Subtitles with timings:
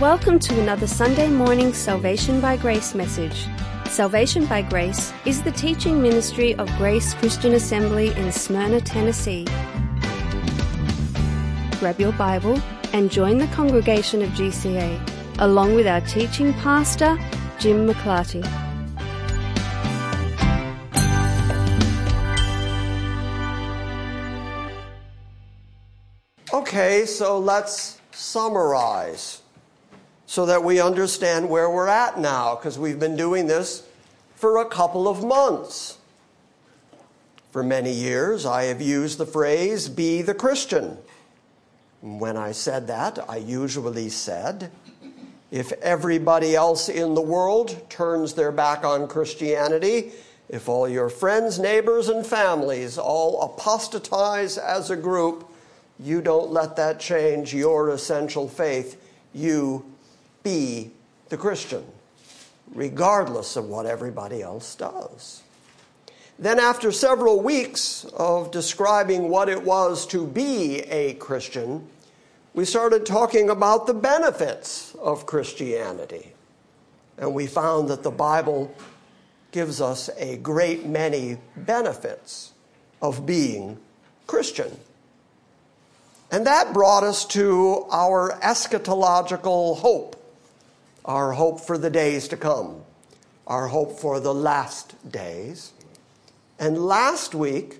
[0.00, 3.48] Welcome to another Sunday morning Salvation by Grace message.
[3.86, 9.44] Salvation by Grace is the teaching ministry of Grace Christian Assembly in Smyrna, Tennessee.
[11.80, 12.62] Grab your Bible
[12.92, 15.00] and join the congregation of GCA,
[15.40, 17.18] along with our teaching pastor,
[17.58, 18.46] Jim McClarty.
[26.52, 29.42] Okay, so let's summarize
[30.28, 33.88] so that we understand where we're at now, because we've been doing this
[34.34, 35.96] for a couple of months.
[37.50, 40.98] For many years, I have used the phrase, be the Christian.
[42.02, 44.70] When I said that, I usually said,
[45.50, 50.12] if everybody else in the world turns their back on Christianity,
[50.50, 55.48] if all your friends, neighbors, and families all apostatize as a group,
[55.98, 59.00] you don't let that change your essential faith.
[59.32, 59.86] You
[60.42, 60.90] be
[61.28, 61.84] the Christian,
[62.74, 65.42] regardless of what everybody else does.
[66.38, 71.88] Then, after several weeks of describing what it was to be a Christian,
[72.54, 76.32] we started talking about the benefits of Christianity.
[77.16, 78.72] And we found that the Bible
[79.50, 82.52] gives us a great many benefits
[83.02, 83.78] of being
[84.26, 84.78] Christian.
[86.30, 90.17] And that brought us to our eschatological hope,
[91.08, 92.82] our hope for the days to come,
[93.46, 95.72] our hope for the last days.
[96.58, 97.78] And last week,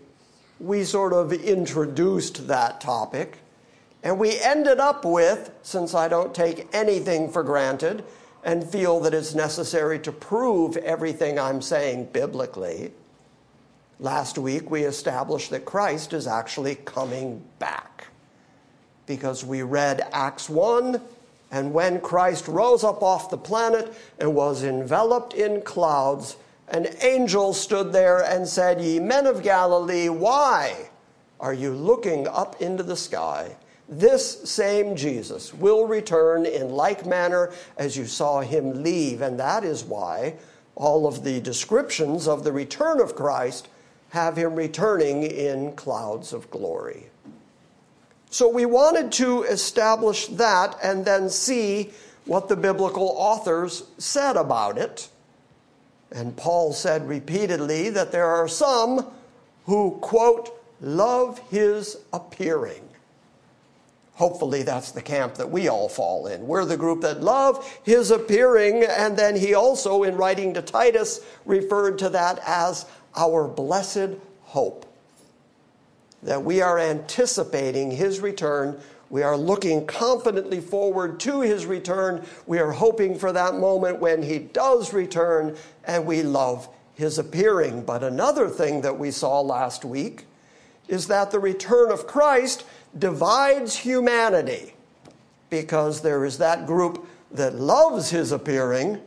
[0.59, 3.39] we sort of introduced that topic,
[4.03, 8.03] and we ended up with, since I don't take anything for granted
[8.43, 12.93] and feel that it's necessary to prove everything I'm saying biblically,
[14.01, 18.07] last week we established that Christ is actually coming back
[19.07, 21.01] because we read Acts 1,
[21.51, 26.37] and when Christ rose up off the planet and was enveloped in clouds,
[26.69, 30.91] an angel stood there and said, Ye men of Galilee, why
[31.41, 33.57] are you looking up into the sky?
[33.89, 39.23] This same Jesus will return in like manner as you saw him leave.
[39.23, 40.35] And that is why
[40.75, 43.69] all of the descriptions of the return of Christ
[44.11, 47.07] have him returning in clouds of glory.
[48.31, 51.91] So we wanted to establish that and then see
[52.27, 55.09] what the biblical authors said about it.
[56.13, 59.07] And Paul said repeatedly that there are some
[59.65, 60.51] who, quote,
[60.81, 62.83] love his appearing.
[64.15, 66.47] Hopefully, that's the camp that we all fall in.
[66.47, 71.21] We're the group that love his appearing, and then he also, in writing to Titus,
[71.45, 72.85] referred to that as
[73.15, 74.88] our blessed hope
[76.23, 78.79] that we are anticipating his return.
[79.11, 82.25] We are looking confidently forward to his return.
[82.47, 87.85] We are hoping for that moment when he does return, and we love his appearing.
[87.85, 90.27] But another thing that we saw last week
[90.89, 92.65] is that the return of Christ
[92.99, 94.75] divides humanity
[95.51, 99.01] because there is that group that loves his appearing,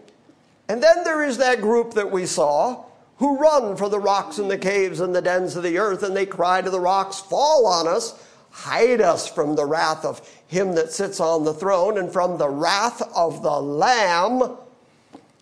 [0.70, 2.86] and then there is that group that we saw
[3.22, 6.18] who run for the rocks and the caves and the dens of the earth, and
[6.18, 10.74] they cry to the rocks, Fall on us, hide us from the wrath of him
[10.74, 14.58] that sits on the throne and from the wrath of the Lamb.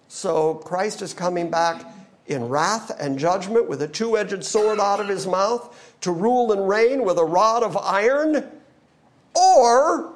[0.09, 1.85] So Christ is coming back
[2.27, 6.51] in wrath and judgment with a two edged sword out of his mouth to rule
[6.51, 8.45] and reign with a rod of iron.
[9.33, 10.11] Or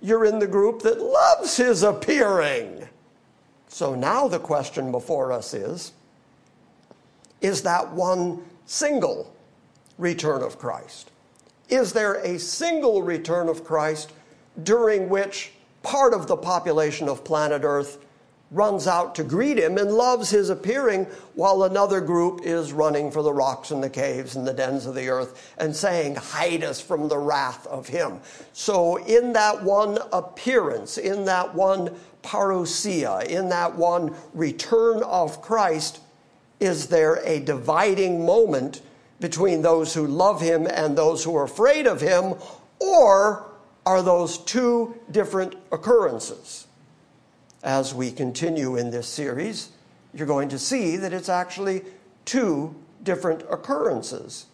[0.00, 2.88] you're in the group that loves his appearing.
[3.68, 5.92] So now the question before us is
[7.40, 9.32] is that one single
[9.96, 11.10] return of Christ?
[11.68, 14.12] Is there a single return of Christ
[14.62, 17.98] during which part of the population of planet Earth
[18.50, 21.04] runs out to greet him and loves his appearing,
[21.34, 24.94] while another group is running for the rocks and the caves and the dens of
[24.94, 28.20] the earth and saying, Hide us from the wrath of him.
[28.52, 36.00] So, in that one appearance, in that one parousia, in that one return of Christ,
[36.60, 38.82] is there a dividing moment
[39.20, 42.34] between those who love him and those who are afraid of him,
[42.78, 43.46] or
[43.84, 46.66] are those two different occurrences?
[47.62, 49.70] As we continue in this series,
[50.14, 51.82] you're going to see that it's actually
[52.24, 54.46] two different occurrences,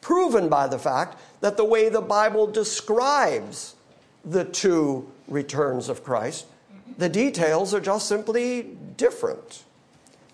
[0.00, 3.74] proven by the fact that the way the Bible describes
[4.24, 6.46] the two returns of Christ,
[6.98, 9.64] the details are just simply different.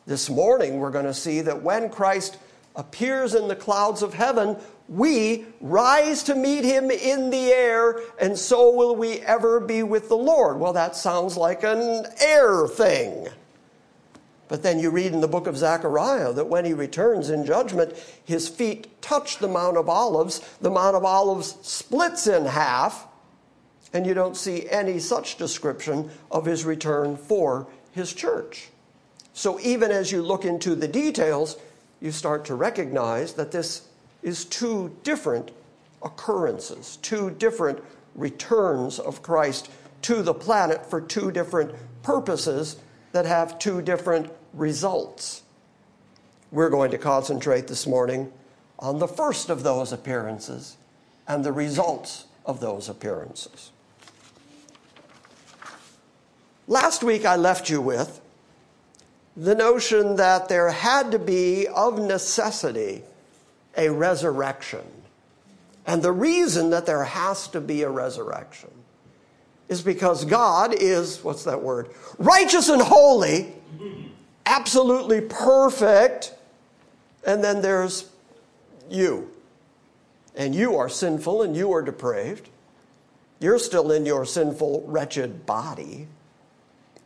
[0.08, 2.38] This morning, we're going to see that when Christ
[2.74, 4.56] appears in the clouds of heaven,
[4.88, 10.08] we rise to meet him in the air, and so will we ever be with
[10.08, 10.58] the Lord.
[10.58, 13.28] Well, that sounds like an air thing.
[14.48, 17.92] But then you read in the book of Zechariah that when he returns in judgment,
[18.24, 20.40] his feet touch the Mount of Olives.
[20.62, 23.06] The Mount of Olives splits in half,
[23.92, 28.70] and you don't see any such description of his return for his church.
[29.38, 31.58] So even as you look into the details,
[32.00, 33.86] you start to recognize that this
[34.20, 35.52] is two different
[36.02, 37.78] occurrences, two different
[38.16, 39.70] returns of Christ
[40.02, 42.78] to the planet for two different purposes
[43.12, 45.44] that have two different results.
[46.50, 48.32] We're going to concentrate this morning
[48.80, 50.76] on the first of those appearances
[51.28, 53.70] and the results of those appearances.
[56.66, 58.20] Last week I left you with
[59.38, 63.04] the notion that there had to be, of necessity,
[63.76, 64.82] a resurrection.
[65.86, 68.70] And the reason that there has to be a resurrection
[69.68, 71.90] is because God is, what's that word?
[72.18, 73.54] Righteous and holy,
[74.44, 76.34] absolutely perfect.
[77.24, 78.10] And then there's
[78.90, 79.30] you.
[80.34, 82.48] And you are sinful and you are depraved.
[83.38, 86.08] You're still in your sinful, wretched body.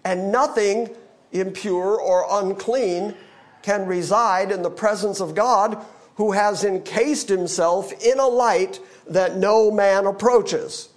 [0.03, 0.97] And nothing
[1.33, 3.15] impure or unclean
[3.63, 5.85] can reside in the presence of God
[6.17, 10.89] who has encased himself in a light that no man approaches.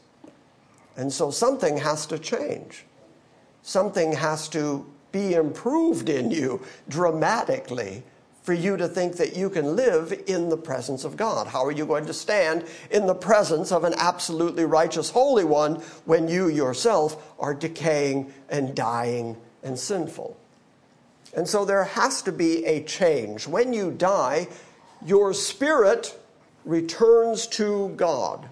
[0.98, 2.86] And so something has to change.
[3.62, 8.04] Something has to be improved in you dramatically
[8.44, 11.48] for you to think that you can live in the presence of God.
[11.48, 15.76] How are you going to stand in the presence of an absolutely righteous Holy One
[16.06, 19.36] when you yourself are decaying and dying
[19.66, 20.38] and sinful?
[21.36, 23.48] And so there has to be a change.
[23.48, 24.48] When you die,
[25.06, 26.18] your spirit
[26.64, 28.48] returns to God,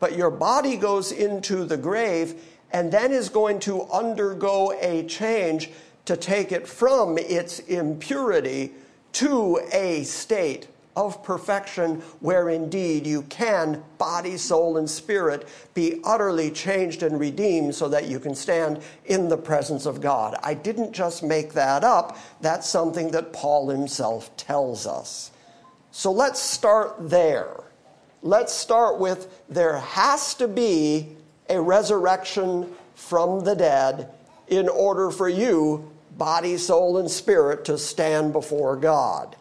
[0.00, 2.42] but your body goes into the grave
[2.72, 5.70] and then is going to undergo a change
[6.06, 8.72] to take it from its impurity
[9.12, 16.50] to a state of perfection where indeed you can, body, soul, and spirit, be utterly
[16.50, 20.36] changed and redeemed so that you can stand in the presence of God.
[20.42, 25.30] I didn't just make that up, that's something that Paul himself tells us.
[25.90, 27.54] So let's start there.
[28.22, 31.16] Let's start with there has to be
[31.48, 34.10] a resurrection from the dead
[34.48, 39.36] in order for you, body, soul, and spirit, to stand before God.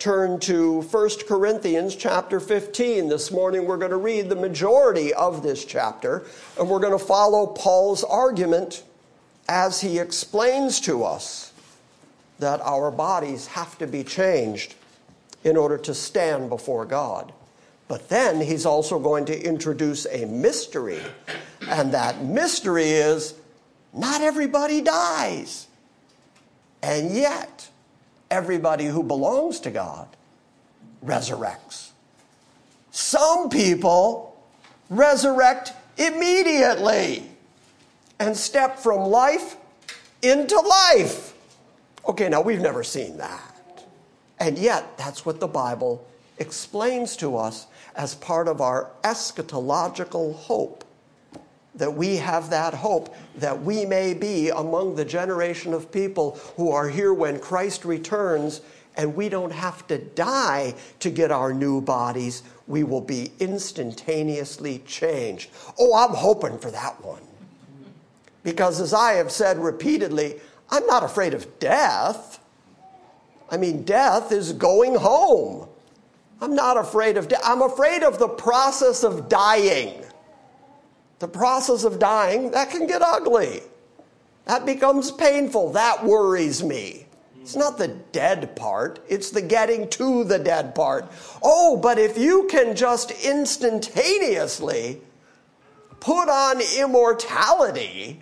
[0.00, 3.08] Turn to 1 Corinthians chapter 15.
[3.10, 6.24] This morning we're going to read the majority of this chapter,
[6.58, 8.82] and we're going to follow Paul's argument
[9.46, 11.52] as he explains to us
[12.38, 14.74] that our bodies have to be changed
[15.44, 17.34] in order to stand before God.
[17.86, 21.02] But then he's also going to introduce a mystery,
[21.68, 23.34] and that mystery is
[23.92, 25.66] not everybody dies.
[26.82, 27.68] And yet,
[28.30, 30.08] everybody who belongs to God
[31.04, 31.90] resurrects.
[32.90, 34.40] Some people
[34.88, 37.30] resurrect immediately
[38.18, 39.56] and step from life
[40.22, 41.34] into life.
[42.06, 43.84] Okay, now we've never seen that.
[44.38, 46.06] And yet, that's what the Bible
[46.38, 50.84] explains to us as part of our eschatological hope.
[51.76, 56.70] That we have that hope that we may be among the generation of people who
[56.72, 58.60] are here when Christ returns,
[58.96, 62.42] and we don't have to die to get our new bodies.
[62.66, 65.50] We will be instantaneously changed.
[65.78, 67.22] Oh, I'm hoping for that one.
[68.42, 72.40] Because as I have said repeatedly, I'm not afraid of death.
[73.50, 75.68] I mean, death is going home.
[76.40, 77.42] I'm not afraid of death.
[77.44, 80.04] I'm afraid of the process of dying.
[81.20, 83.62] The process of dying, that can get ugly.
[84.46, 85.72] That becomes painful.
[85.72, 87.06] That worries me.
[87.40, 91.10] It's not the dead part, it's the getting to the dead part.
[91.42, 95.00] Oh, but if you can just instantaneously
[96.00, 98.20] put on immortality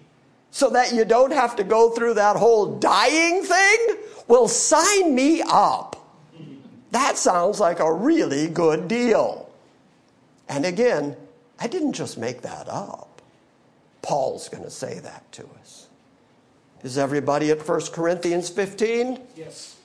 [0.51, 3.97] so that you don't have to go through that whole dying thing,
[4.29, 5.97] well, sign me up.
[6.91, 9.51] That sounds like a really good deal.
[10.49, 11.17] And again,
[11.61, 13.21] I didn't just make that up.
[14.03, 15.89] Paul's going to say that to us.
[16.83, 19.19] Is everybody at 1 Corinthians 15?
[19.37, 19.77] Yes.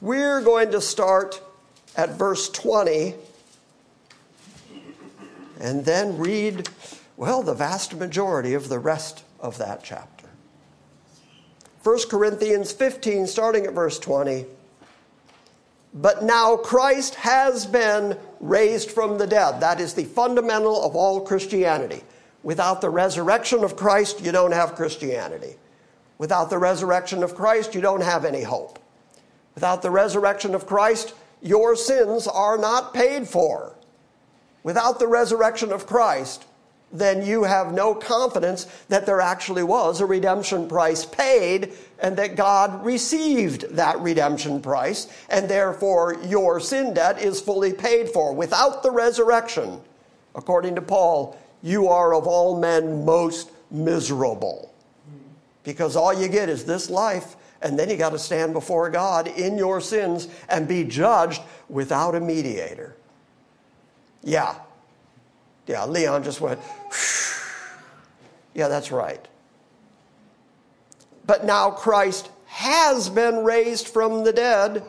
[0.00, 1.40] We're going to start
[1.96, 3.14] at verse 20
[5.60, 6.68] and then read,
[7.16, 10.28] well, the vast majority of the rest of that chapter.
[11.82, 14.46] 1 Corinthians 15, starting at verse 20.
[15.94, 19.60] But now Christ has been raised from the dead.
[19.60, 22.02] That is the fundamental of all Christianity.
[22.42, 25.54] Without the resurrection of Christ, you don't have Christianity.
[26.18, 28.78] Without the resurrection of Christ, you don't have any hope.
[29.54, 33.76] Without the resurrection of Christ, your sins are not paid for.
[34.64, 36.44] Without the resurrection of Christ,
[36.94, 42.36] then you have no confidence that there actually was a redemption price paid and that
[42.36, 48.32] God received that redemption price, and therefore your sin debt is fully paid for.
[48.32, 49.80] Without the resurrection,
[50.36, 54.72] according to Paul, you are of all men most miserable.
[55.64, 59.26] Because all you get is this life, and then you got to stand before God
[59.26, 62.94] in your sins and be judged without a mediator.
[64.22, 64.56] Yeah.
[65.66, 66.60] Yeah, Leon just went,
[68.54, 69.26] yeah, that's right.
[71.26, 74.82] But now Christ has been raised from the dead,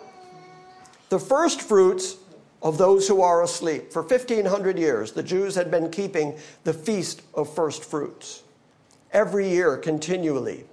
[1.10, 2.18] the first fruits
[2.62, 3.92] of those who are asleep.
[3.94, 8.44] For 1500 years, the Jews had been keeping the feast of first fruits.
[9.12, 10.66] Every year, continually,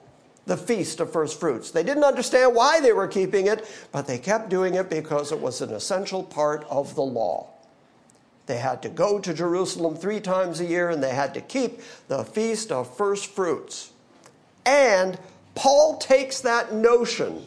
[0.46, 1.70] the feast of first fruits.
[1.70, 5.40] They didn't understand why they were keeping it, but they kept doing it because it
[5.40, 7.48] was an essential part of the law.
[8.46, 11.80] They had to go to Jerusalem three times a year and they had to keep
[12.08, 13.92] the feast of first fruits.
[14.66, 15.18] And
[15.54, 17.46] Paul takes that notion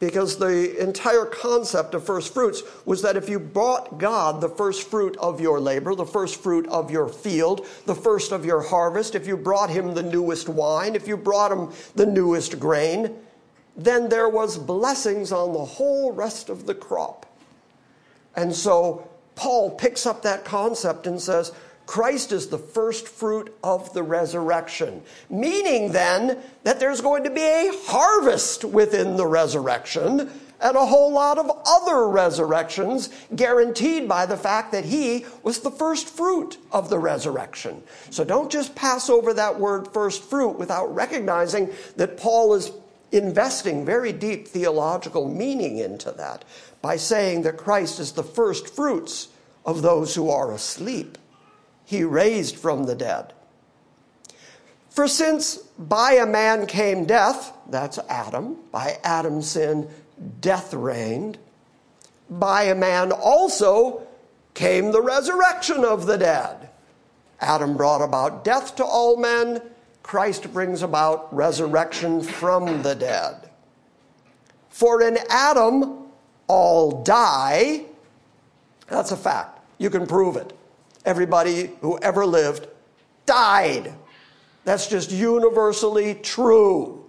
[0.00, 4.90] because the entire concept of first fruits was that if you brought God the first
[4.90, 9.14] fruit of your labor, the first fruit of your field, the first of your harvest,
[9.14, 13.16] if you brought him the newest wine, if you brought him the newest grain,
[13.76, 17.26] then there was blessings on the whole rest of the crop.
[18.36, 21.52] And so Paul picks up that concept and says,
[21.86, 25.02] Christ is the first fruit of the resurrection.
[25.28, 31.12] Meaning then that there's going to be a harvest within the resurrection and a whole
[31.12, 36.88] lot of other resurrections guaranteed by the fact that he was the first fruit of
[36.88, 37.82] the resurrection.
[38.10, 42.72] So don't just pass over that word first fruit without recognizing that Paul is
[43.12, 46.44] investing very deep theological meaning into that
[46.84, 49.28] by saying that Christ is the first fruits
[49.64, 51.16] of those who are asleep
[51.86, 53.32] he raised from the dead.
[54.90, 59.88] For since by a man came death, that's Adam, by Adam's sin,
[60.42, 61.38] death reigned,
[62.28, 64.06] by a man also
[64.52, 66.68] came the resurrection of the dead.
[67.40, 69.62] Adam brought about death to all men,
[70.02, 73.48] Christ brings about resurrection from the dead.
[74.68, 76.03] For in Adam
[76.46, 77.84] all die,
[78.88, 79.60] that's a fact.
[79.78, 80.52] You can prove it
[81.04, 82.66] everybody who ever lived
[83.26, 83.94] died.
[84.64, 87.04] That's just universally true.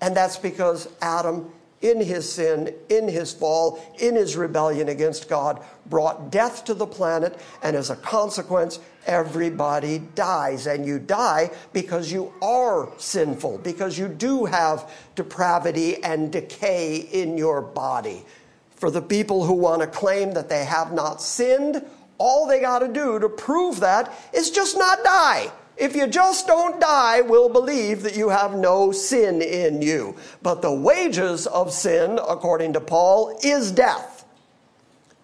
[0.00, 1.50] And that's because Adam,
[1.82, 6.86] in his sin, in his fall, in his rebellion against God, brought death to the
[6.86, 10.66] planet, and as a consequence, everybody dies.
[10.66, 17.36] And you die because you are sinful, because you do have depravity and decay in
[17.36, 18.24] your body.
[18.70, 21.84] For the people who want to claim that they have not sinned,
[22.18, 25.50] all they got to do to prove that is just not die.
[25.76, 30.16] If you just don't die, we'll believe that you have no sin in you.
[30.42, 34.24] But the wages of sin, according to Paul, is death.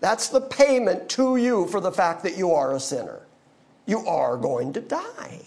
[0.01, 3.21] That's the payment to you for the fact that you are a sinner.
[3.87, 5.41] You are going to die.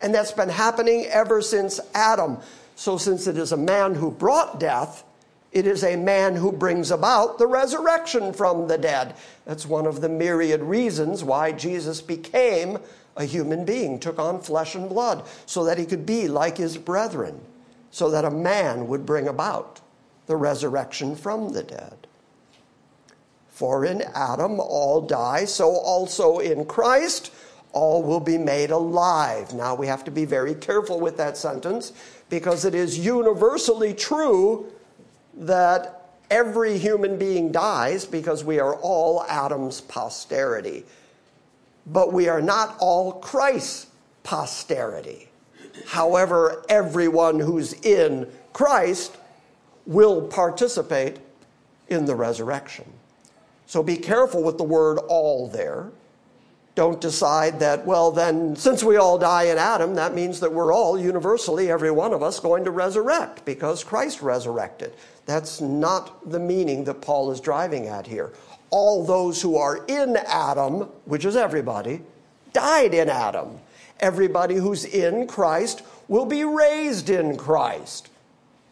[0.00, 2.38] And that's been happening ever since Adam.
[2.76, 5.04] So, since it is a man who brought death,
[5.52, 9.14] it is a man who brings about the resurrection from the dead.
[9.44, 12.78] That's one of the myriad reasons why Jesus became
[13.16, 16.78] a human being, took on flesh and blood, so that he could be like his
[16.78, 17.40] brethren,
[17.90, 19.80] so that a man would bring about
[20.26, 22.06] the resurrection from the dead.
[23.48, 27.32] For in Adam all die, so also in Christ
[27.72, 29.52] all will be made alive.
[29.52, 31.92] Now we have to be very careful with that sentence
[32.28, 34.72] because it is universally true
[35.34, 40.84] that every human being dies because we are all Adam's posterity.
[41.86, 43.86] But we are not all Christ's
[44.22, 45.28] posterity.
[45.86, 49.16] However, everyone who's in Christ
[49.86, 51.18] will participate
[51.88, 52.84] in the resurrection.
[53.66, 55.90] So be careful with the word all there.
[56.76, 60.72] Don't decide that, well, then, since we all die in Adam, that means that we're
[60.72, 64.94] all universally, every one of us, going to resurrect because Christ resurrected.
[65.30, 68.32] That's not the meaning that Paul is driving at here.
[68.70, 72.02] All those who are in Adam, which is everybody,
[72.52, 73.60] died in Adam.
[74.00, 78.08] Everybody who's in Christ will be raised in Christ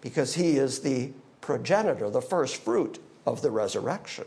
[0.00, 4.26] because he is the progenitor, the first fruit of the resurrection.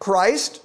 [0.00, 0.60] Christ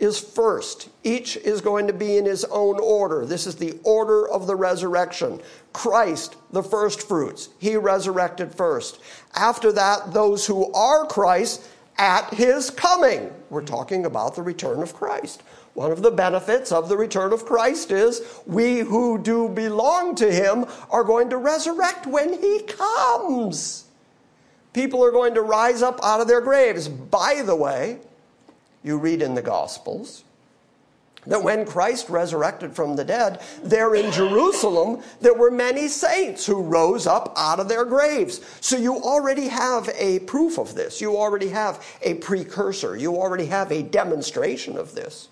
[0.00, 0.88] is first.
[1.04, 3.26] Each is going to be in his own order.
[3.26, 5.40] This is the order of the resurrection.
[5.72, 9.00] Christ, the first fruits, he resurrected first.
[9.34, 11.62] After that, those who are Christ
[11.98, 13.30] at his coming.
[13.50, 15.42] We're talking about the return of Christ.
[15.74, 20.32] One of the benefits of the return of Christ is we who do belong to
[20.32, 23.84] him are going to resurrect when he comes.
[24.72, 26.88] People are going to rise up out of their graves.
[26.88, 27.98] By the way,
[28.82, 30.24] you read in the Gospels
[31.26, 36.62] that when Christ resurrected from the dead, there in Jerusalem, there were many saints who
[36.62, 38.40] rose up out of their graves.
[38.60, 41.00] So you already have a proof of this.
[41.00, 42.96] You already have a precursor.
[42.96, 45.28] You already have a demonstration of this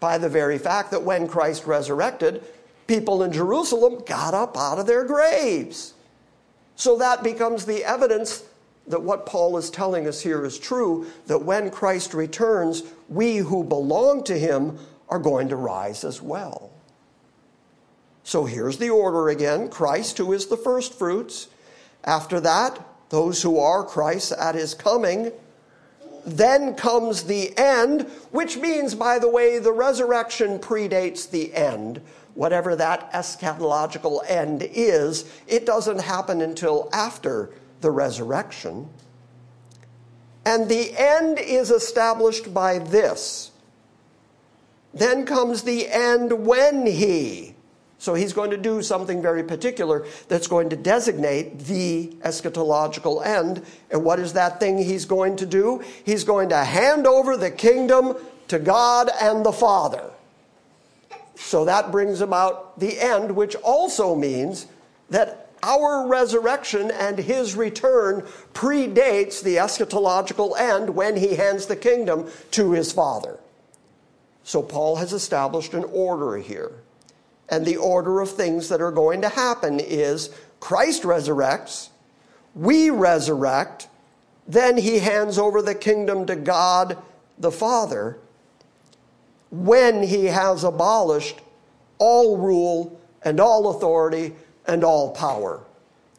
[0.00, 2.42] by the very fact that when Christ resurrected,
[2.86, 5.94] people in Jerusalem got up out of their graves.
[6.74, 8.44] So that becomes the evidence
[8.90, 13.64] that what Paul is telling us here is true that when Christ returns, we who
[13.64, 14.78] belong to him
[15.08, 16.70] are going to rise as well.
[18.22, 21.48] So here's the order again Christ, who is the first fruits.
[22.04, 22.78] After that,
[23.10, 25.32] those who are Christ at his coming.
[26.24, 32.02] Then comes the end, which means, by the way, the resurrection predates the end.
[32.34, 37.50] Whatever that eschatological end is, it doesn't happen until after
[37.80, 38.88] the resurrection.
[40.44, 43.50] And the end is established by this.
[44.92, 47.54] Then comes the end when he.
[47.98, 53.62] So he's going to do something very particular that's going to designate the eschatological end.
[53.90, 55.84] And what is that thing he's going to do?
[56.04, 58.16] He's going to hand over the kingdom
[58.48, 60.10] to God and the Father.
[61.34, 64.66] So that brings about the end, which also means
[65.10, 68.22] that our resurrection and his return
[68.54, 73.38] predates the eschatological end when he hands the kingdom to his Father.
[74.44, 76.72] So Paul has established an order here.
[77.48, 81.88] And the order of things that are going to happen is Christ resurrects,
[82.54, 83.88] we resurrect,
[84.46, 86.98] then he hands over the kingdom to God
[87.38, 88.18] the Father
[89.50, 91.40] when he has abolished
[91.98, 94.34] all rule and all authority
[94.70, 95.60] and all power.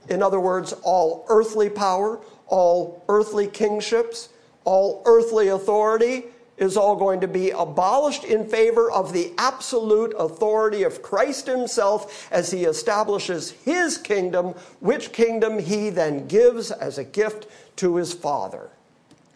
[0.09, 4.29] In other words, all earthly power, all earthly kingships,
[4.65, 6.25] all earthly authority
[6.57, 12.29] is all going to be abolished in favor of the absolute authority of Christ Himself
[12.29, 14.47] as He establishes His kingdom,
[14.81, 18.69] which kingdom He then gives as a gift to His Father.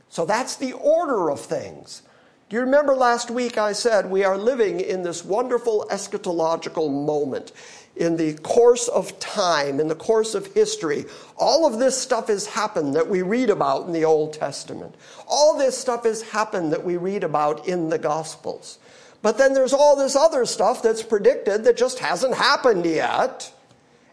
[0.10, 2.04] So that's the order of things.
[2.50, 7.54] Do you remember last week I said we are living in this wonderful eschatological moment?
[7.96, 11.06] In the course of time, in the course of history,
[11.38, 14.96] all of this stuff has happened that we read about in the Old Testament.
[15.28, 18.80] All this stuff has happened that we read about in the Gospels.
[19.22, 23.52] But then there's all this other stuff that's predicted that just hasn't happened yet.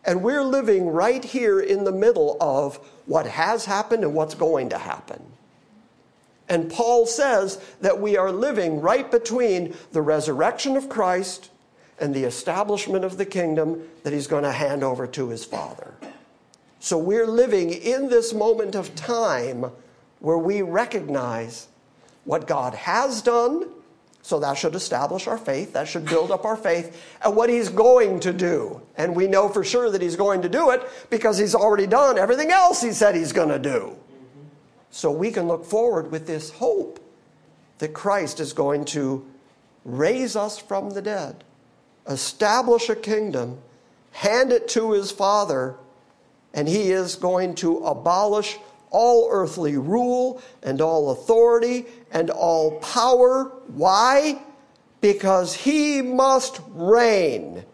[0.04, 4.70] And we're living right here in the middle of what has happened and what's going
[4.70, 5.22] to happen.
[6.48, 11.50] And Paul says that we are living right between the resurrection of Christ
[11.98, 15.94] and the establishment of the kingdom that he's going to hand over to his Father.
[16.80, 19.70] So we're living in this moment of time
[20.18, 21.68] where we recognize
[22.24, 23.68] what God has done.
[24.22, 27.68] So that should establish our faith, that should build up our faith, and what he's
[27.68, 28.80] going to do.
[28.96, 32.18] And we know for sure that he's going to do it because he's already done
[32.18, 33.96] everything else he said he's going to do.
[34.90, 37.00] So we can look forward with this hope
[37.78, 39.26] that Christ is going to
[39.84, 41.42] raise us from the dead
[42.08, 43.58] establish a kingdom,
[44.12, 45.76] hand it to his father,
[46.54, 48.58] and he is going to abolish
[48.90, 53.44] all earthly rule and all authority and all power.
[53.68, 54.40] Why?
[55.00, 57.64] Because he must reign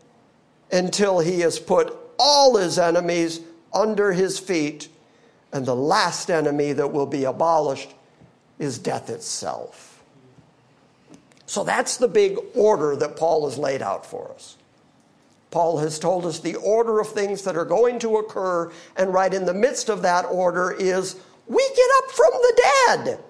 [0.71, 3.41] until he has put all his enemies
[3.73, 4.89] under his feet,
[5.53, 7.95] and the last enemy that will be abolished
[8.59, 9.88] is death itself.
[11.49, 14.59] So that's the big order that Paul has laid out for us.
[15.51, 19.33] Paul has told us the order of things that are going to occur, and right
[19.33, 23.25] in the midst of that order is we get up from the dead.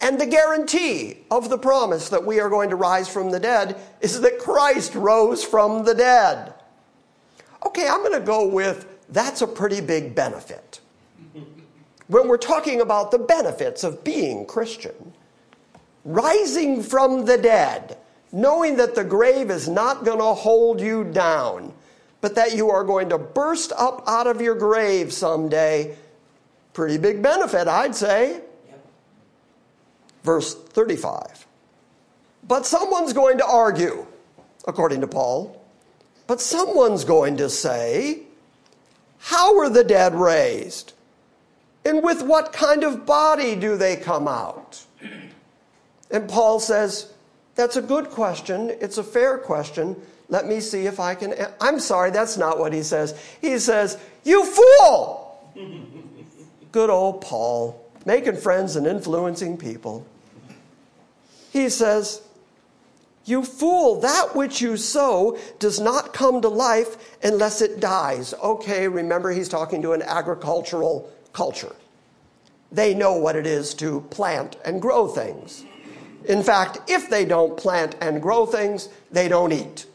[0.00, 3.76] And the guarantee of the promise that we are going to rise from the dead
[4.00, 6.54] is that Christ rose from the dead.
[7.66, 10.80] Okay, I'm going to go with that's a pretty big benefit.
[12.06, 15.12] When we're talking about the benefits of being Christian,
[16.08, 17.96] rising from the dead,
[18.32, 21.72] knowing that the grave is not going to hold you down,
[22.20, 25.96] but that you are going to burst up out of your grave someday
[26.78, 28.34] Pretty big benefit, I'd say.
[28.68, 28.86] Yep.
[30.22, 31.44] Verse 35.
[32.46, 34.06] But someone's going to argue,
[34.64, 35.60] according to Paul.
[36.28, 38.20] But someone's going to say,
[39.18, 40.92] How were the dead raised?
[41.84, 44.84] And with what kind of body do they come out?
[46.10, 47.12] And Paul says,
[47.54, 48.70] That's a good question.
[48.80, 49.96] It's a fair question.
[50.28, 51.34] Let me see if I can.
[51.60, 53.18] I'm sorry, that's not what he says.
[53.40, 55.24] He says, You fool!
[56.72, 60.06] good old Paul, making friends and influencing people.
[61.50, 62.22] He says,
[63.24, 68.34] You fool, that which you sow does not come to life unless it dies.
[68.34, 71.74] Okay, remember, he's talking to an agricultural culture.
[72.70, 75.64] They know what it is to plant and grow things.
[76.28, 79.86] In fact, if they don't plant and grow things, they don't eat.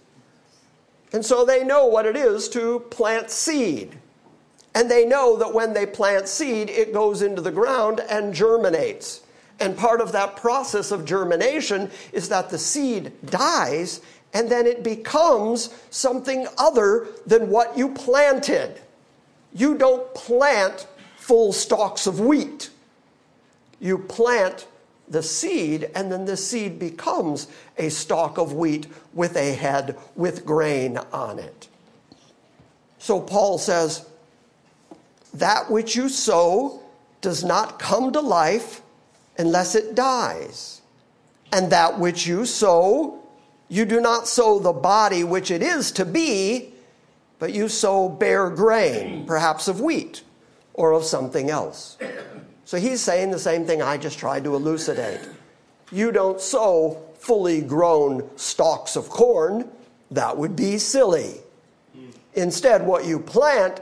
[1.13, 3.95] And so they know what it is to plant seed.
[4.75, 9.21] And they know that when they plant seed, it goes into the ground and germinates.
[9.59, 14.01] And part of that process of germination is that the seed dies
[14.33, 18.81] and then it becomes something other than what you planted.
[19.53, 22.71] You don't plant full stalks of wheat.
[23.79, 24.65] You plant
[25.13, 27.47] the seed, and then the seed becomes
[27.77, 31.67] a stalk of wheat with a head with grain on it.
[32.97, 34.05] So Paul says,
[35.35, 36.81] That which you sow
[37.21, 38.81] does not come to life
[39.37, 40.81] unless it dies.
[41.51, 43.23] And that which you sow,
[43.69, 46.73] you do not sow the body which it is to be,
[47.37, 50.23] but you sow bare grain, perhaps of wheat
[50.73, 51.97] or of something else.
[52.65, 55.19] So he's saying the same thing I just tried to elucidate.
[55.91, 59.69] You don't sow fully grown stalks of corn,
[60.11, 61.35] that would be silly.
[62.33, 63.81] Instead, what you plant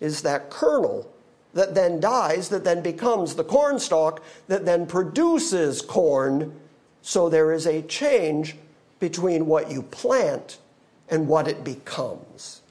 [0.00, 1.10] is that kernel
[1.54, 6.54] that then dies, that then becomes the corn stalk, that then produces corn.
[7.02, 8.56] So there is a change
[9.00, 10.58] between what you plant
[11.08, 12.62] and what it becomes.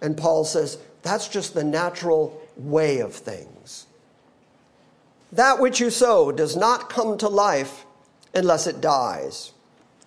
[0.00, 3.57] And Paul says that's just the natural way of things.
[5.32, 7.84] That which you sow does not come to life
[8.34, 9.52] unless it dies.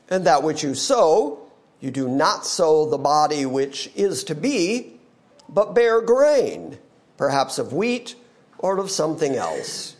[0.10, 1.39] And that which you sow,
[1.79, 4.99] you do not sow the body which is to be,
[5.47, 6.79] but bare grain,
[7.17, 8.15] perhaps of wheat
[8.57, 9.95] or of something else.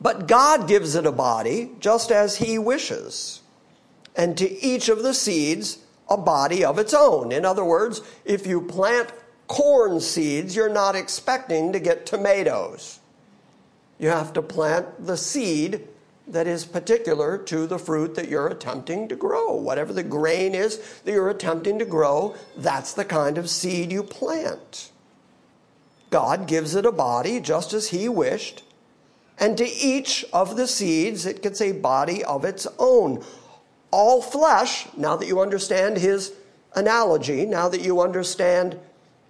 [0.00, 3.40] But God gives it a body just as He wishes,
[4.14, 7.32] and to each of the seeds a body of its own.
[7.32, 9.12] In other words, if you plant
[9.46, 13.00] corn seeds, you're not expecting to get tomatoes.
[13.98, 15.88] You have to plant the seed
[16.28, 19.54] that is particular to the fruit that you're attempting to grow.
[19.54, 24.02] Whatever the grain is that you're attempting to grow, that's the kind of seed you
[24.02, 24.90] plant.
[26.10, 28.62] God gives it a body just as He wished,
[29.38, 33.24] and to each of the seeds it gets a body of its own.
[33.90, 36.32] All flesh, now that you understand His
[36.74, 38.78] analogy, now that you understand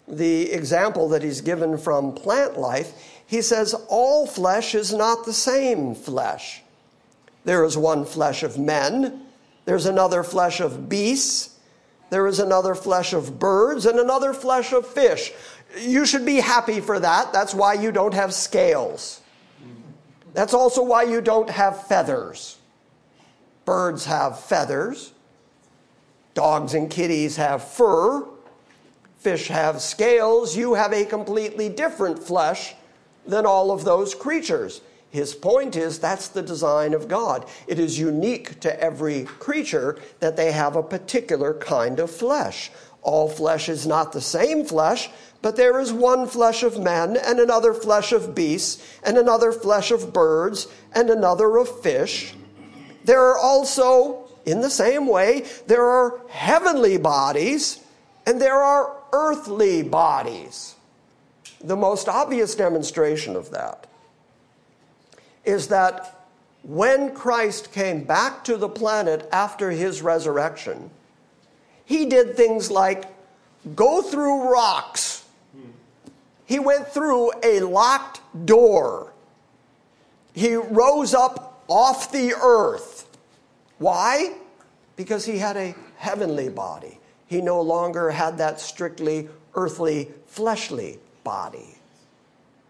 [0.06, 5.34] the example that He's given from plant life, He says, All flesh is not the
[5.34, 6.62] same flesh.
[7.44, 9.26] There is one flesh of men,
[9.66, 11.58] there's another flesh of beasts,
[12.08, 15.30] there is another flesh of birds, and another flesh of fish.
[15.78, 17.34] You should be happy for that.
[17.34, 19.20] That's why you don't have scales.
[20.32, 22.56] That's also why you don't have feathers.
[23.66, 25.12] Birds have feathers,
[26.32, 28.26] dogs and kitties have fur,
[29.18, 30.56] fish have scales.
[30.56, 32.74] You have a completely different flesh
[33.28, 34.80] than all of those creatures.
[35.10, 37.46] His point is that's the design of God.
[37.66, 42.70] It is unique to every creature that they have a particular kind of flesh.
[43.02, 45.08] All flesh is not the same flesh,
[45.40, 49.90] but there is one flesh of men, and another flesh of beasts, and another flesh
[49.90, 52.34] of birds, and another of fish.
[53.04, 57.80] There are also, in the same way, there are heavenly bodies,
[58.26, 60.74] and there are earthly bodies.
[61.60, 63.86] The most obvious demonstration of that
[65.44, 66.26] is that
[66.62, 70.90] when Christ came back to the planet after his resurrection,
[71.84, 73.06] he did things like
[73.74, 75.24] go through rocks.
[76.44, 79.12] He went through a locked door.
[80.34, 83.06] He rose up off the earth.
[83.78, 84.34] Why?
[84.96, 87.00] Because he had a heavenly body.
[87.26, 91.74] He no longer had that strictly earthly, fleshly body.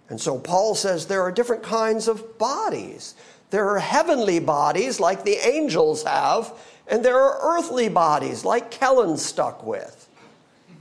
[0.09, 3.14] And so Paul says there are different kinds of bodies.
[3.51, 6.53] There are heavenly bodies like the angels have,
[6.88, 10.09] and there are earthly bodies like Kellen's stuck with.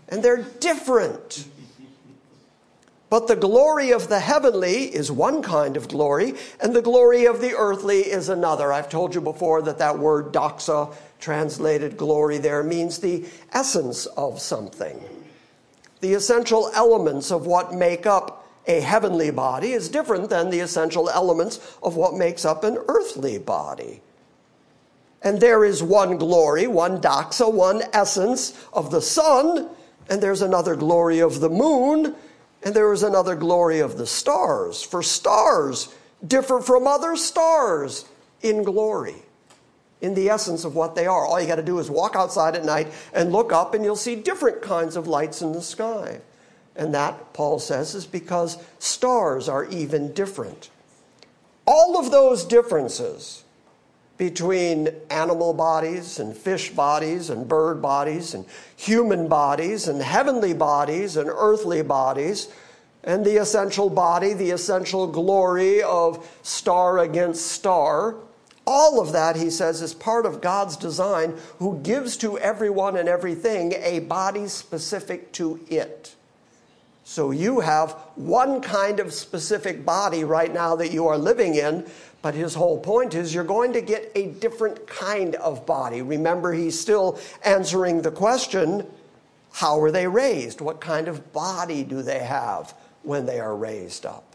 [0.10, 1.48] And they're different.
[3.12, 7.42] But the glory of the heavenly is one kind of glory, and the glory of
[7.42, 8.74] the earthly is another.
[8.74, 14.42] I've told you before that that word doxa, translated glory there, means the essence of
[14.42, 15.00] something.
[16.08, 21.10] The essential elements of what make up a heavenly body is different than the essential
[21.10, 24.00] elements of what makes up an earthly body.
[25.22, 29.68] And there is one glory, one doxa, one essence of the sun,
[30.10, 32.16] and there's another glory of the moon,
[32.64, 34.82] and there is another glory of the stars.
[34.82, 35.94] For stars
[36.26, 38.06] differ from other stars
[38.42, 39.24] in glory,
[40.02, 41.26] in the essence of what they are.
[41.26, 43.96] All you got to do is walk outside at night and look up, and you'll
[43.96, 46.22] see different kinds of lights in the sky.
[46.76, 50.70] And that, Paul says, is because stars are even different.
[51.66, 53.44] All of those differences
[54.18, 61.18] between animal bodies and fish bodies and bird bodies and human bodies and heavenly bodies
[61.18, 62.50] and earthly bodies
[63.04, 68.16] and the essential body, the essential glory of star against star.
[68.70, 73.08] All of that, he says, is part of God's design, who gives to everyone and
[73.08, 76.14] everything a body specific to it.
[77.06, 81.90] So you have one kind of specific body right now that you are living in,
[82.22, 86.02] but his whole point is you're going to get a different kind of body.
[86.02, 88.86] Remember, he's still answering the question
[89.54, 90.60] how are they raised?
[90.60, 94.27] What kind of body do they have when they are raised up?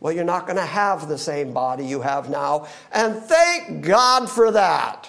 [0.00, 4.30] Well, you're not going to have the same body you have now, and thank God
[4.30, 5.08] for that.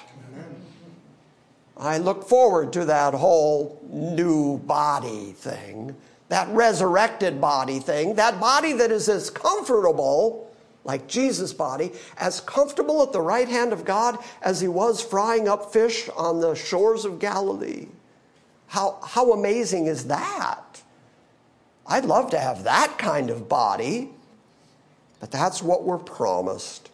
[1.75, 5.95] I look forward to that whole new body thing,
[6.29, 10.47] that resurrected body thing, that body that is as comfortable
[10.87, 15.47] like Jesus' body, as comfortable at the right hand of God as he was frying
[15.47, 17.87] up fish on the shores of Galilee.
[18.67, 20.81] How, how amazing is that?
[21.85, 24.11] I'd love to have that kind of body,
[25.19, 26.91] but that's what we're promised.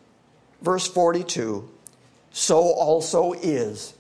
[0.62, 1.70] Verse 42
[2.34, 3.94] so also is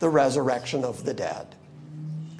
[0.00, 1.46] the resurrection of the dead.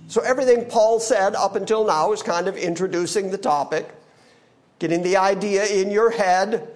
[0.08, 3.88] So, everything Paul said up until now is kind of introducing the topic,
[4.78, 6.68] getting the idea in your head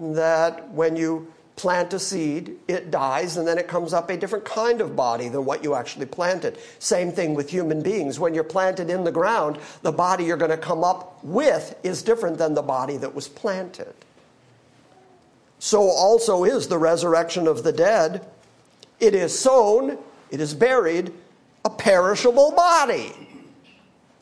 [0.00, 4.44] that when you plant a seed, it dies, and then it comes up a different
[4.44, 6.56] kind of body than what you actually planted.
[6.78, 8.20] Same thing with human beings.
[8.20, 12.00] When you're planted in the ground, the body you're going to come up with is
[12.02, 13.92] different than the body that was planted.
[15.58, 18.24] So also is the resurrection of the dead.
[19.00, 19.98] It is sown,
[20.30, 21.12] it is buried,
[21.64, 23.12] a perishable body.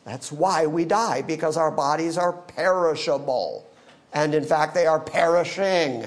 [0.05, 3.69] That's why we die, because our bodies are perishable.
[4.11, 6.05] And in fact, they are perishing.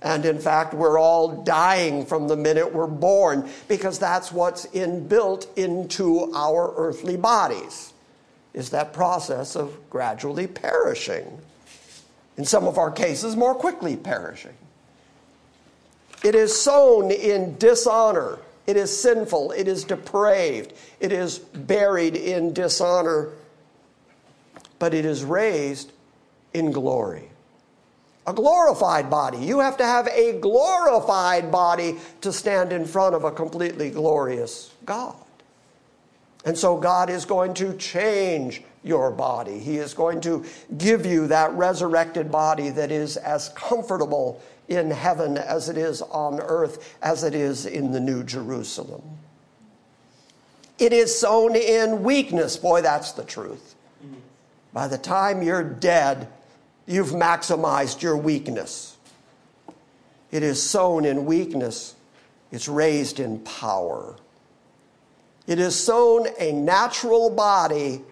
[0.00, 5.48] And in fact, we're all dying from the minute we're born because that's what's inbuilt
[5.56, 7.92] into our earthly bodies
[8.54, 11.40] is that process of gradually perishing.
[12.36, 14.54] In some of our cases, more quickly perishing.
[16.24, 18.38] It is sown in dishonor.
[18.66, 19.52] It is sinful.
[19.52, 20.72] It is depraved.
[21.00, 23.30] It is buried in dishonor.
[24.78, 25.92] But it is raised
[26.54, 27.27] in glory
[28.28, 29.38] a glorified body.
[29.38, 34.74] You have to have a glorified body to stand in front of a completely glorious
[34.84, 35.16] God.
[36.44, 39.58] And so God is going to change your body.
[39.58, 40.44] He is going to
[40.76, 46.38] give you that resurrected body that is as comfortable in heaven as it is on
[46.40, 49.02] earth, as it is in the New Jerusalem.
[50.78, 52.58] It is sown in weakness.
[52.58, 53.74] Boy, that's the truth.
[54.74, 56.28] By the time you're dead,
[56.88, 58.96] you've maximized your weakness.
[60.30, 61.94] It is sown in weakness,
[62.50, 64.16] it's raised in power.
[65.46, 68.02] It is sown a natural body,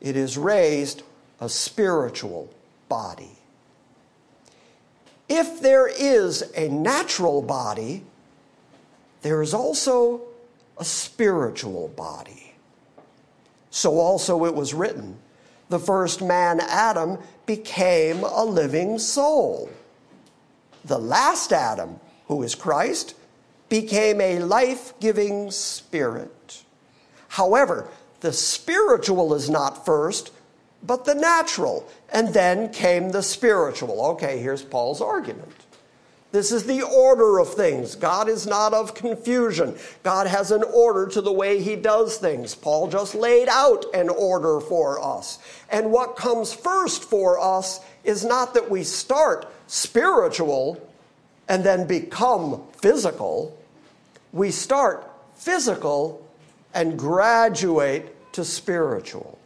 [0.00, 1.02] it is raised
[1.40, 2.52] a spiritual
[2.88, 3.36] body.
[5.28, 8.04] If there is a natural body,
[9.22, 10.22] there is also
[10.78, 12.54] a spiritual body.
[13.70, 15.18] So also it was written
[15.70, 17.16] the first man, Adam,
[17.56, 19.68] became a living soul.
[20.84, 23.16] The last Adam, who is Christ,
[23.68, 26.62] became a life giving spirit.
[27.26, 27.88] However,
[28.20, 30.30] the spiritual is not first,
[30.84, 34.00] but the natural, and then came the spiritual.
[34.12, 35.59] Okay, here's Paul's argument.
[36.32, 37.96] This is the order of things.
[37.96, 39.76] God is not of confusion.
[40.04, 42.54] God has an order to the way he does things.
[42.54, 45.40] Paul just laid out an order for us.
[45.70, 50.80] And what comes first for us is not that we start spiritual
[51.48, 53.58] and then become physical.
[54.32, 56.24] We start physical
[56.74, 59.36] and graduate to spiritual.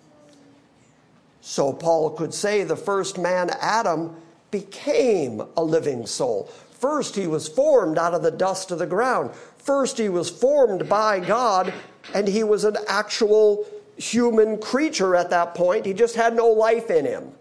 [1.41, 4.17] So Paul could say the first man, Adam,
[4.51, 6.51] became a living soul.
[6.85, 9.31] First, he was formed out of the dust of the ground.
[9.57, 11.73] First, he was formed by God,
[12.13, 13.67] and he was an actual
[13.97, 15.87] human creature at that point.
[15.87, 17.33] He just had no life in him.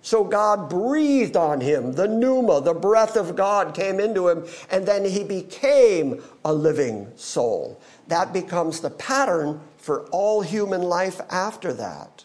[0.00, 1.92] So God breathed on him.
[1.92, 7.12] The pneuma, the breath of God came into him, and then he became a living
[7.14, 7.78] soul.
[8.06, 12.24] That becomes the pattern for all human life after that.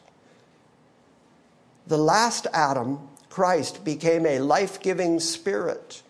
[1.88, 6.03] The last Adam, Christ, became a life giving spirit.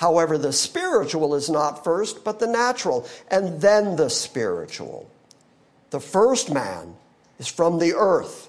[0.00, 5.10] However, the spiritual is not first, but the natural, and then the spiritual.
[5.90, 6.96] The first man
[7.38, 8.48] is from the earth,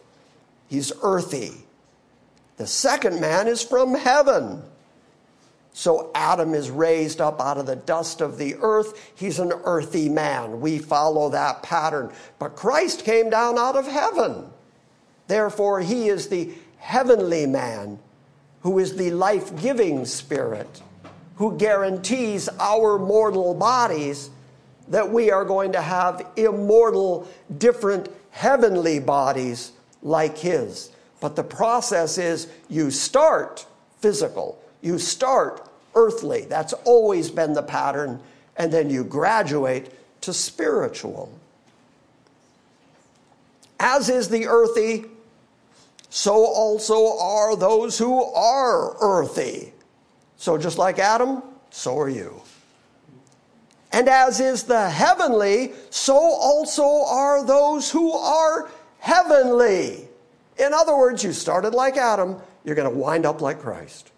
[0.70, 1.52] he's earthy.
[2.56, 4.64] The second man is from heaven.
[5.74, 9.12] So Adam is raised up out of the dust of the earth.
[9.16, 10.62] He's an earthy man.
[10.62, 12.14] We follow that pattern.
[12.40, 14.46] But Christ came down out of heaven.
[15.28, 18.00] Therefore, he is the heavenly man
[18.62, 20.82] who is the life giving spirit
[21.42, 24.30] who guarantees our mortal bodies
[24.88, 27.28] that we are going to have immortal,
[27.58, 29.72] different heavenly bodies
[30.04, 30.92] like his.
[31.20, 33.66] But the process is you start
[34.02, 36.42] physical, you start earthly.
[36.42, 38.20] That's always been the pattern.
[38.56, 39.90] And then you graduate
[40.22, 41.34] to spiritual.
[43.80, 45.06] As is the earthy,
[46.12, 49.71] so also are those who are earthy.
[50.42, 52.42] So just like Adam, so are you.
[53.92, 60.08] And as is the heavenly, so also are those who are heavenly.
[60.58, 64.10] In other words, you started like Adam, you're going to wind up like Christ.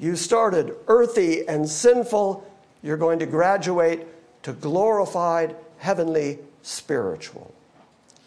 [0.00, 2.44] You started earthy and sinful,
[2.82, 4.08] you're going to graduate
[4.42, 7.54] to glorified, heavenly, spiritual.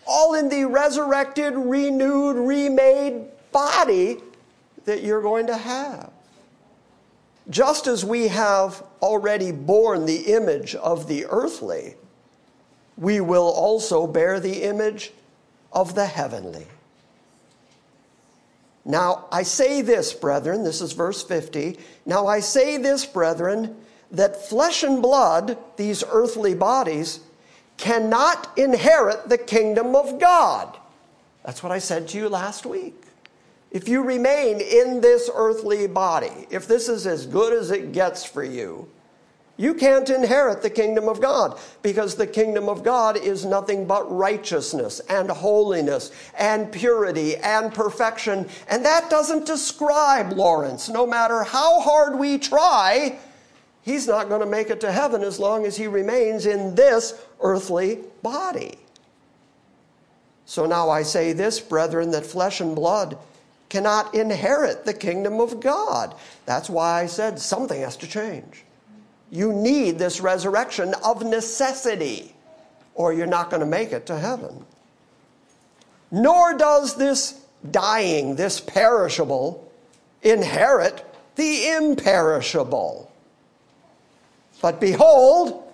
[0.05, 4.19] All in the resurrected, renewed, remade body
[4.85, 6.13] that you're going to have.
[7.49, 11.95] Just as we have already borne the image of the earthly,
[12.97, 15.11] we will also bear the image
[15.71, 16.65] of the heavenly.
[18.83, 21.77] Now, I say this, brethren, this is verse 50.
[22.05, 23.75] Now, I say this, brethren,
[24.11, 27.19] that flesh and blood, these earthly bodies,
[27.75, 30.77] cannot inherit the kingdom of God.
[31.45, 33.06] That's what I said to you last week.
[33.77, 38.25] If you remain in this earthly body, if this is as good as it gets
[38.25, 38.89] for you,
[39.55, 44.11] you can't inherit the kingdom of God because the kingdom of God is nothing but
[44.11, 48.49] righteousness and holiness and purity and perfection.
[48.67, 50.89] And that doesn't describe Lawrence.
[50.89, 53.19] No matter how hard we try,
[53.83, 57.13] he's not going to make it to heaven as long as he remains in this
[57.41, 58.79] earthly body.
[60.45, 63.19] So now I say this, brethren, that flesh and blood
[63.69, 66.15] cannot inherit the kingdom of God.
[66.45, 68.63] That's why I said something has to change.
[69.29, 72.33] You need this resurrection of necessity,
[72.95, 74.65] or you're not going to make it to heaven.
[76.11, 79.69] Nor does this dying, this perishable,
[80.21, 81.03] inherit
[81.35, 83.11] the imperishable.
[84.61, 85.71] But behold,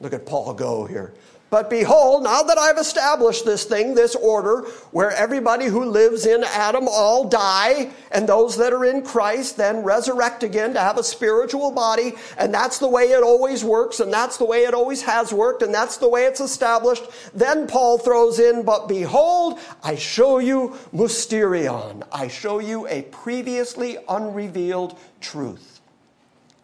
[0.00, 1.12] look at Paul go here.
[1.50, 6.44] But behold, now that I've established this thing, this order, where everybody who lives in
[6.44, 11.02] Adam all die, and those that are in Christ then resurrect again to have a
[11.02, 15.00] spiritual body, and that's the way it always works, and that's the way it always
[15.02, 19.94] has worked, and that's the way it's established, then Paul throws in, but behold, I
[19.94, 22.06] show you mysterion.
[22.12, 25.80] I show you a previously unrevealed truth.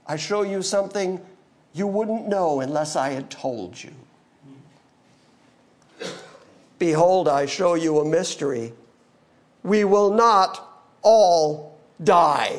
[0.07, 1.25] I show you something
[1.73, 3.93] you wouldn't know unless I had told you.
[6.85, 8.75] Behold, I show you a mystery.
[9.63, 12.59] We will not all die.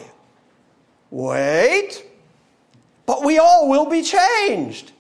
[1.11, 2.03] Wait,
[3.05, 4.93] but we all will be changed.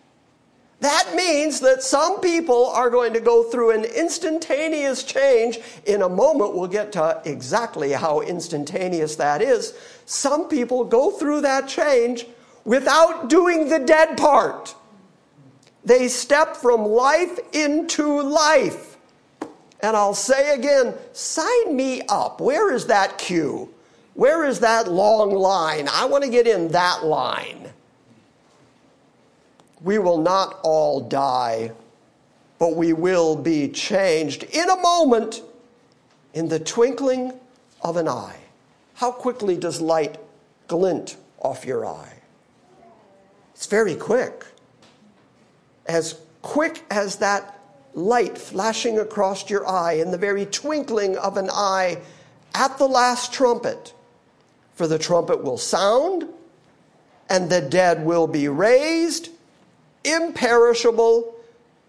[0.81, 5.57] That means that some people are going to go through an instantaneous change.
[5.87, 9.73] In a moment, we'll get to exactly how instantaneous that is.
[10.05, 12.27] Some people go through that change
[12.63, 14.75] without doing the dead part.
[15.83, 18.94] They step from life into life.
[19.81, 22.41] And I'll say again, sign me up.
[22.41, 23.73] Where is that queue?
[24.13, 25.89] Where is that long line?
[25.91, 27.69] I want to get in that line.
[29.81, 31.71] We will not all die,
[32.57, 35.41] but we will be changed in a moment,
[36.33, 37.33] in the twinkling
[37.81, 38.39] of an eye.
[38.95, 40.17] How quickly does light
[40.67, 42.13] glint off your eye?
[43.53, 44.45] It's very quick.
[45.85, 47.54] As quick as that
[47.95, 51.97] light flashing across your eye in the very twinkling of an eye
[52.53, 53.93] at the last trumpet.
[54.75, 56.27] For the trumpet will sound,
[57.29, 59.29] and the dead will be raised,
[60.03, 61.33] imperishable,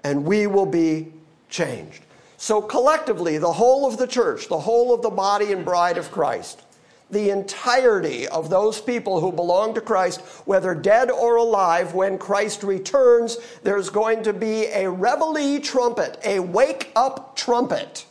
[0.05, 1.13] and we will be
[1.51, 2.03] changed.
[2.39, 6.13] So, collectively, the whole of the church, the whole of the body and bride of
[6.13, 6.63] Christ,
[7.11, 12.65] the entirety of those people who belong to Christ, whether dead or alive, when Christ
[12.65, 18.07] returns, there's going to be a reveille trumpet, a wake up trumpet.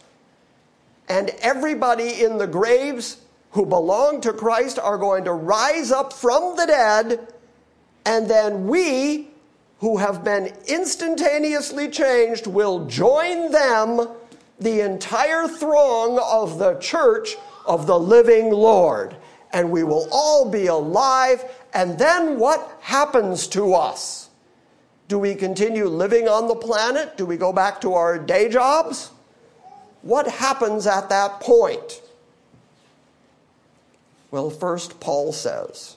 [1.09, 3.17] And everybody in the graves
[3.51, 7.33] who belong to Christ are going to rise up from the dead,
[8.05, 9.29] and then we,
[9.79, 14.07] who have been instantaneously changed, will join them,
[14.57, 17.35] the entire throng of the church
[17.65, 19.15] of the living Lord.
[19.53, 21.43] And we will all be alive.
[21.73, 24.29] And then what happens to us?
[25.07, 27.15] Do we continue living on the planet?
[27.15, 29.11] Do we go back to our day jobs?
[30.01, 32.01] What happens at that point?
[34.31, 35.95] Well, first, Paul says,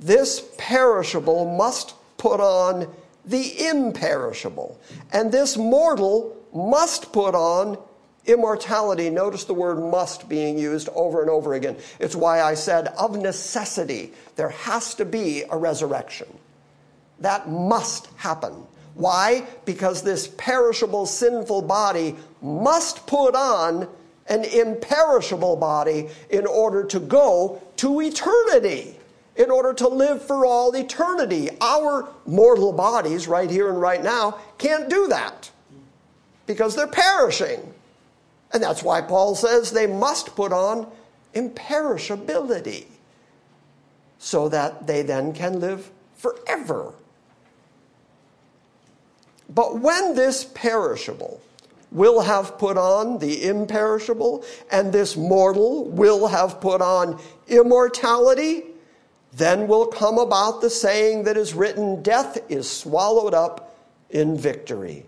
[0.00, 2.92] this perishable must put on
[3.24, 4.78] the imperishable,
[5.12, 7.78] and this mortal must put on
[8.26, 11.76] Immortality, notice the word must being used over and over again.
[11.98, 16.28] It's why I said, of necessity, there has to be a resurrection.
[17.20, 18.66] That must happen.
[18.94, 19.46] Why?
[19.64, 23.88] Because this perishable, sinful body must put on
[24.28, 28.98] an imperishable body in order to go to eternity,
[29.36, 31.50] in order to live for all eternity.
[31.60, 35.50] Our mortal bodies, right here and right now, can't do that
[36.46, 37.60] because they're perishing.
[38.54, 40.86] And that's why Paul says they must put on
[41.34, 42.86] imperishability
[44.18, 46.94] so that they then can live forever.
[49.52, 51.40] But when this perishable
[51.90, 58.64] will have put on the imperishable, and this mortal will have put on immortality,
[59.32, 63.76] then will come about the saying that is written Death is swallowed up
[64.10, 65.06] in victory.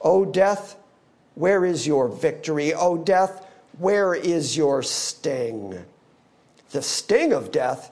[0.00, 0.76] O death,
[1.34, 2.72] where is your victory?
[2.74, 3.46] O death,
[3.78, 5.84] where is your sting?
[6.70, 7.90] The sting of death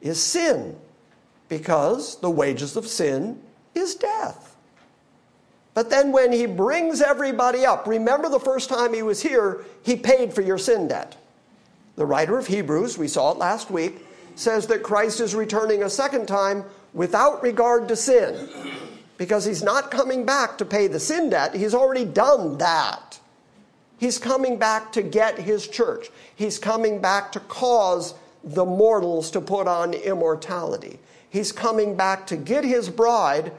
[0.00, 0.76] is sin,
[1.48, 3.40] because the wages of sin
[3.74, 4.56] is death.
[5.74, 9.96] But then when he brings everybody up, remember the first time he was here, he
[9.96, 11.16] paid for your sin debt.
[11.96, 15.90] The writer of Hebrews, we saw it last week, says that Christ is returning a
[15.90, 18.48] second time without regard to sin
[19.20, 21.54] because he's not coming back to pay the sin debt.
[21.54, 23.20] He's already done that.
[23.98, 26.08] He's coming back to get his church.
[26.34, 30.98] He's coming back to cause the mortals to put on immortality.
[31.28, 33.52] He's coming back to get his bride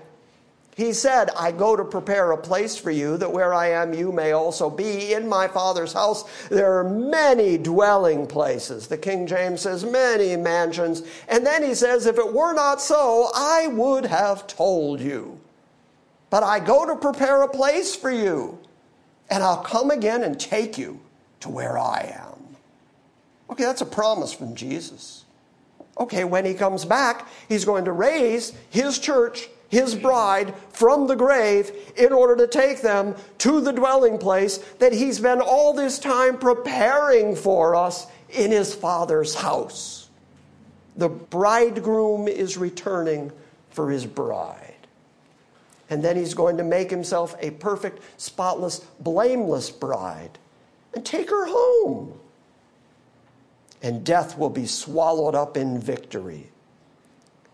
[0.76, 4.12] he said, I go to prepare a place for you, that where I am, you
[4.12, 5.14] may also be.
[5.14, 8.88] In my Father's house, there are many dwelling places.
[8.88, 11.04] The King James says, many mansions.
[11.28, 15.41] And then he says, if it were not so, I would have told you.
[16.32, 18.58] But I go to prepare a place for you,
[19.30, 21.00] and I'll come again and take you
[21.42, 22.56] to where I am.
[23.52, 25.26] Okay, that's a promise from Jesus.
[26.00, 31.16] Okay, when he comes back, he's going to raise his church his bride from the
[31.16, 35.98] grave in order to take them to the dwelling place that he's been all this
[35.98, 40.10] time preparing for us in his father's house.
[40.98, 43.32] The bridegroom is returning
[43.70, 44.61] for his bride.
[45.92, 50.40] And then he's going to make himself a perfect, spotless, blameless bride
[50.94, 52.18] and take her home.
[53.84, 56.48] And death will be swallowed up in victory.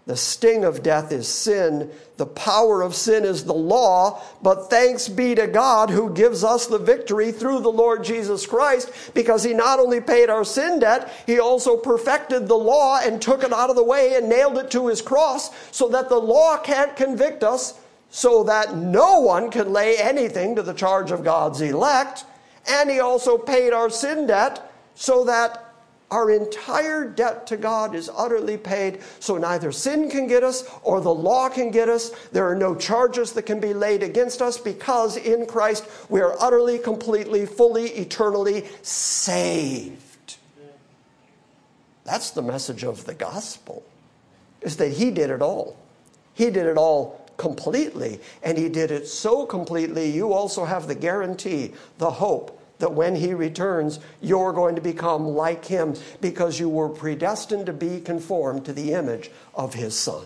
[0.05, 1.91] The sting of death is sin.
[2.17, 4.21] The power of sin is the law.
[4.41, 8.91] But thanks be to God who gives us the victory through the Lord Jesus Christ
[9.13, 13.43] because he not only paid our sin debt, he also perfected the law and took
[13.43, 16.57] it out of the way and nailed it to his cross so that the law
[16.57, 17.73] can't convict us,
[18.17, 22.25] so that no one can lay anything to the charge of God's elect.
[22.67, 25.71] And he also paid our sin debt so that
[26.09, 30.99] our entire debt to God is utterly paid, so neither sin can get us or
[30.99, 32.09] the law can get us.
[32.31, 36.35] There are no charges that can be laid against us because in Christ we are
[36.39, 40.37] utterly, completely, fully, eternally saved.
[42.03, 43.83] That's the message of the gospel,
[44.63, 45.77] is that He did it all.
[46.33, 50.95] He did it all completely, and He did it so completely, you also have the
[50.95, 56.69] guarantee, the hope, that when he returns, you're going to become like him because you
[56.69, 60.25] were predestined to be conformed to the image of his son.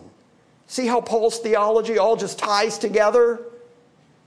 [0.67, 3.41] See how Paul's theology all just ties together?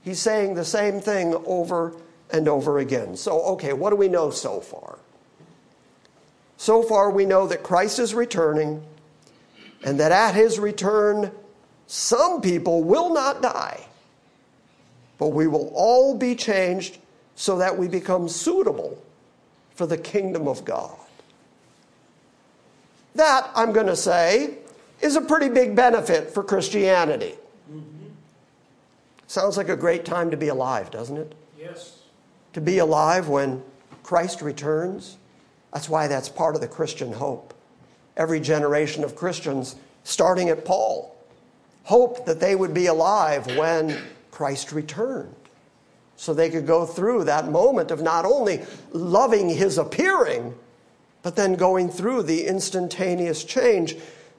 [0.03, 1.95] He's saying the same thing over
[2.31, 3.15] and over again.
[3.15, 4.99] So, okay, what do we know so far?
[6.57, 8.83] So far, we know that Christ is returning
[9.83, 11.31] and that at his return,
[11.87, 13.85] some people will not die,
[15.17, 16.97] but we will all be changed
[17.35, 19.01] so that we become suitable
[19.75, 20.97] for the kingdom of God.
[23.15, 24.55] That, I'm going to say,
[25.01, 27.35] is a pretty big benefit for Christianity.
[27.71, 28.07] Mm-hmm.
[29.27, 31.35] Sounds like a great time to be alive, doesn't it?
[31.59, 31.99] Yes.
[32.53, 33.63] To be alive when
[34.03, 35.17] Christ returns.
[35.73, 37.53] That's why that's part of the Christian hope.
[38.17, 41.14] Every generation of Christians, starting at Paul,
[41.85, 43.97] hope that they would be alive when
[44.31, 45.33] Christ returned.
[46.17, 50.55] So they could go through that moment of not only loving his appearing,
[51.21, 53.95] but then going through the instantaneous change.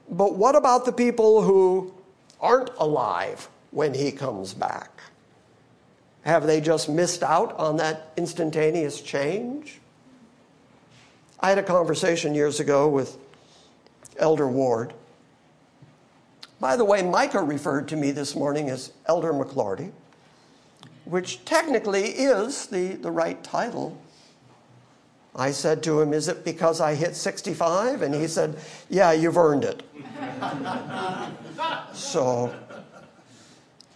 [0.08, 1.94] But what about the people who
[2.40, 4.90] aren't alive when he comes back?
[6.22, 9.80] Have they just missed out on that instantaneous change?
[11.38, 13.16] I had a conversation years ago with
[14.16, 14.92] Elder Ward.
[16.58, 19.92] By the way, Micah referred to me this morning as Elder McClarty,
[21.04, 24.00] which technically is the, the right title.
[25.34, 28.00] I said to him, Is it because I hit 65?
[28.00, 29.82] And he said, Yeah, you've earned it.
[31.92, 32.54] so,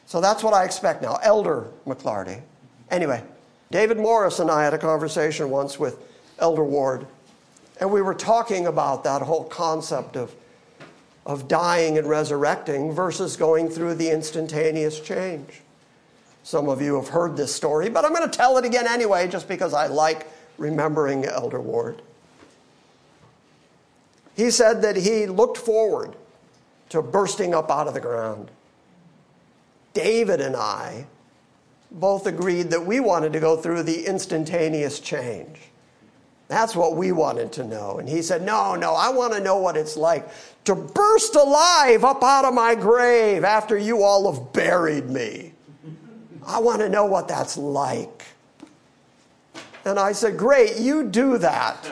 [0.04, 1.18] so that's what I expect now.
[1.22, 2.42] Elder McClarty.
[2.90, 3.24] Anyway,
[3.70, 5.98] David Morris and I had a conversation once with
[6.38, 7.06] Elder Ward.
[7.80, 10.34] And we were talking about that whole concept of,
[11.26, 15.60] of dying and resurrecting versus going through the instantaneous change.
[16.42, 19.28] Some of you have heard this story, but I'm going to tell it again anyway,
[19.28, 20.26] just because I like
[20.58, 22.02] remembering Elder Ward.
[24.36, 26.16] He said that he looked forward
[26.88, 28.50] to bursting up out of the ground.
[29.92, 31.06] David and I
[31.90, 35.69] both agreed that we wanted to go through the instantaneous change.
[36.50, 38.00] That's what we wanted to know.
[38.00, 40.28] And he said, No, no, I want to know what it's like
[40.64, 45.52] to burst alive up out of my grave after you all have buried me.
[46.44, 48.24] I want to know what that's like.
[49.84, 51.88] And I said, Great, you do that.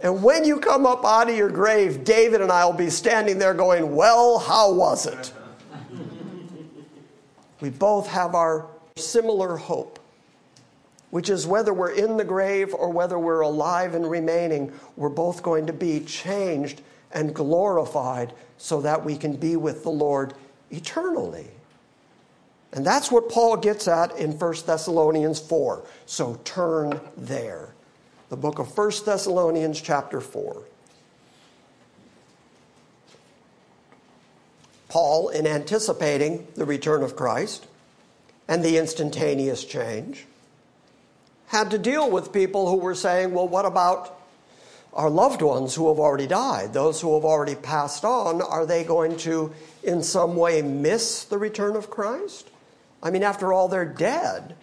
[0.00, 3.40] and when you come up out of your grave, David and I will be standing
[3.40, 5.32] there going, Well, how was it?
[7.60, 9.93] we both have our similar hope
[11.14, 15.44] which is whether we're in the grave or whether we're alive and remaining, we're both
[15.44, 16.80] going to be changed
[17.12, 20.34] and glorified so that we can be with the Lord
[20.72, 21.46] eternally.
[22.72, 25.84] And that's what Paul gets at in 1 Thessalonians 4.
[26.06, 27.68] So turn there.
[28.28, 30.62] The book of 1 Thessalonians, chapter 4.
[34.88, 37.68] Paul, in anticipating the return of Christ
[38.48, 40.26] and the instantaneous change,
[41.48, 44.18] had to deal with people who were saying, well, what about
[44.92, 46.72] our loved ones who have already died?
[46.72, 51.38] Those who have already passed on, are they going to in some way miss the
[51.38, 52.48] return of Christ?
[53.02, 54.56] I mean, after all, they're dead.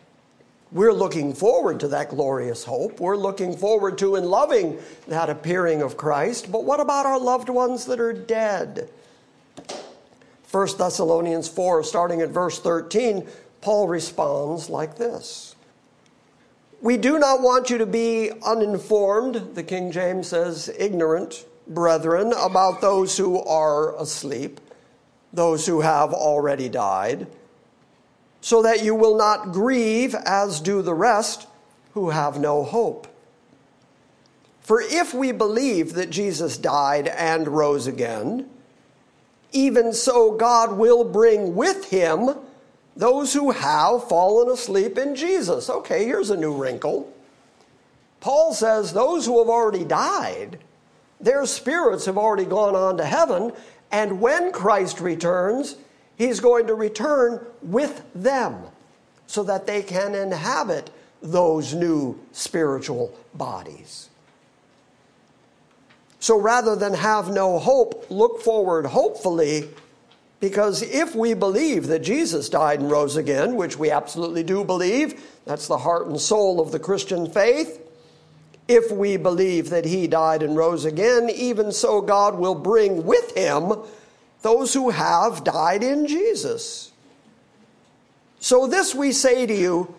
[0.72, 3.00] We're looking forward to that glorious hope.
[3.00, 6.50] We're looking forward to and loving that appearing of Christ.
[6.50, 8.90] But what about our loved ones that are dead?
[10.50, 13.28] 1 Thessalonians 4, starting at verse 13,
[13.60, 15.51] Paul responds like this
[16.82, 22.82] we do not want you to be uninformed, the King James says, ignorant, brethren, about
[22.82, 24.60] those who are asleep,
[25.32, 27.28] those who have already died,
[28.42, 31.48] so that you will not grieve as do the rest
[31.94, 33.08] who have no hope.
[34.62, 38.50] For if we believe that Jesus died and rose again,
[39.52, 42.36] even so God will bring with him
[42.96, 45.70] those who have fallen asleep in Jesus.
[45.70, 47.12] Okay, here's a new wrinkle.
[48.20, 50.60] Paul says those who have already died,
[51.20, 53.52] their spirits have already gone on to heaven,
[53.92, 55.76] and when Christ returns,
[56.18, 58.56] he's going to return with them
[59.28, 60.90] so that they can inhabit
[61.22, 64.10] those new spiritual bodies.
[66.20, 69.70] So rather than have no hope, look forward hopefully
[70.42, 75.24] because if we believe that Jesus died and rose again, which we absolutely do believe,
[75.46, 77.80] that's the heart and soul of the Christian faith.
[78.68, 83.36] If we believe that he died and rose again, even so God will bring with
[83.38, 83.74] him
[84.42, 86.92] those who have died in Jesus.
[88.40, 89.94] So, this we say to you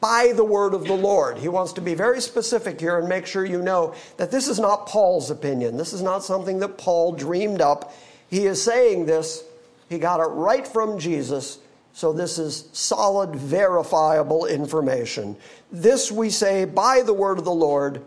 [0.00, 1.38] by the word of the Lord.
[1.38, 4.58] He wants to be very specific here and make sure you know that this is
[4.58, 5.78] not Paul's opinion.
[5.78, 7.94] This is not something that Paul dreamed up.
[8.28, 9.44] He is saying this
[9.90, 11.58] he got it right from Jesus
[11.92, 15.36] So this is solid, verifiable information.
[15.72, 18.02] This we say by the word of the Lord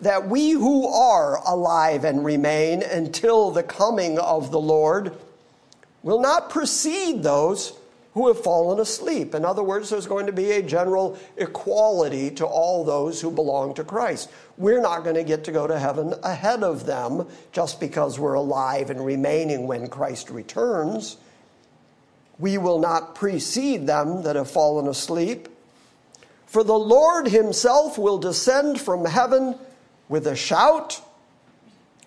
[0.00, 5.16] that we who are alive and remain until the coming of the Lord
[6.02, 7.75] will not precede those
[8.16, 9.34] who have fallen asleep.
[9.34, 13.74] In other words, there's going to be a general equality to all those who belong
[13.74, 14.30] to Christ.
[14.56, 18.32] We're not going to get to go to heaven ahead of them just because we're
[18.32, 21.18] alive and remaining when Christ returns.
[22.38, 25.50] We will not precede them that have fallen asleep.
[26.46, 29.56] For the Lord himself will descend from heaven
[30.08, 31.02] with a shout,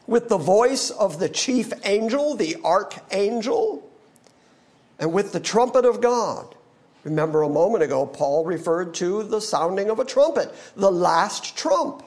[0.07, 3.87] with the voice of the chief angel, the archangel,
[4.99, 6.55] and with the trumpet of God.
[7.03, 12.03] Remember a moment ago, Paul referred to the sounding of a trumpet, the last trump.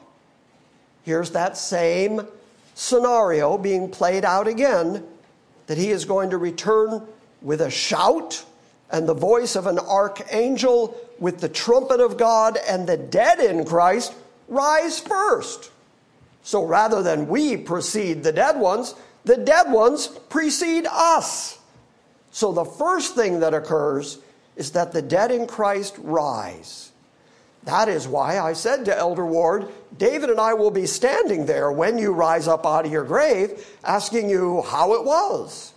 [1.02, 2.26] Here's that same
[2.74, 5.04] scenario being played out again
[5.66, 7.02] that he is going to return
[7.40, 8.44] with a shout
[8.90, 13.64] and the voice of an archangel with the trumpet of God, and the dead in
[13.64, 14.12] Christ
[14.48, 15.70] rise first.
[16.42, 21.58] So rather than we precede the dead ones, the dead ones precede us.
[22.32, 24.18] So the first thing that occurs
[24.56, 26.90] is that the dead in Christ rise.
[27.64, 31.70] That is why I said to Elder Ward, David and I will be standing there
[31.70, 35.72] when you rise up out of your grave, asking you how it was.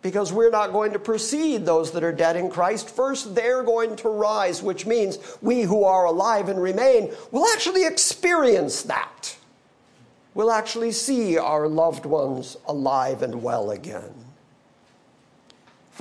[0.00, 2.90] Because we're not going to precede those that are dead in Christ.
[2.90, 7.86] First, they're going to rise, which means we who are alive and remain will actually
[7.86, 9.36] experience that
[10.34, 14.31] we'll actually see our loved ones alive and well again.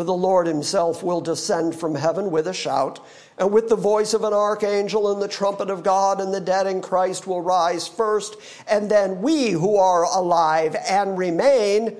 [0.01, 3.05] For the Lord himself will descend from heaven with a shout,
[3.37, 6.65] and with the voice of an archangel and the trumpet of God, and the dead
[6.65, 8.35] in Christ will rise first,
[8.67, 11.95] and then we who are alive and remain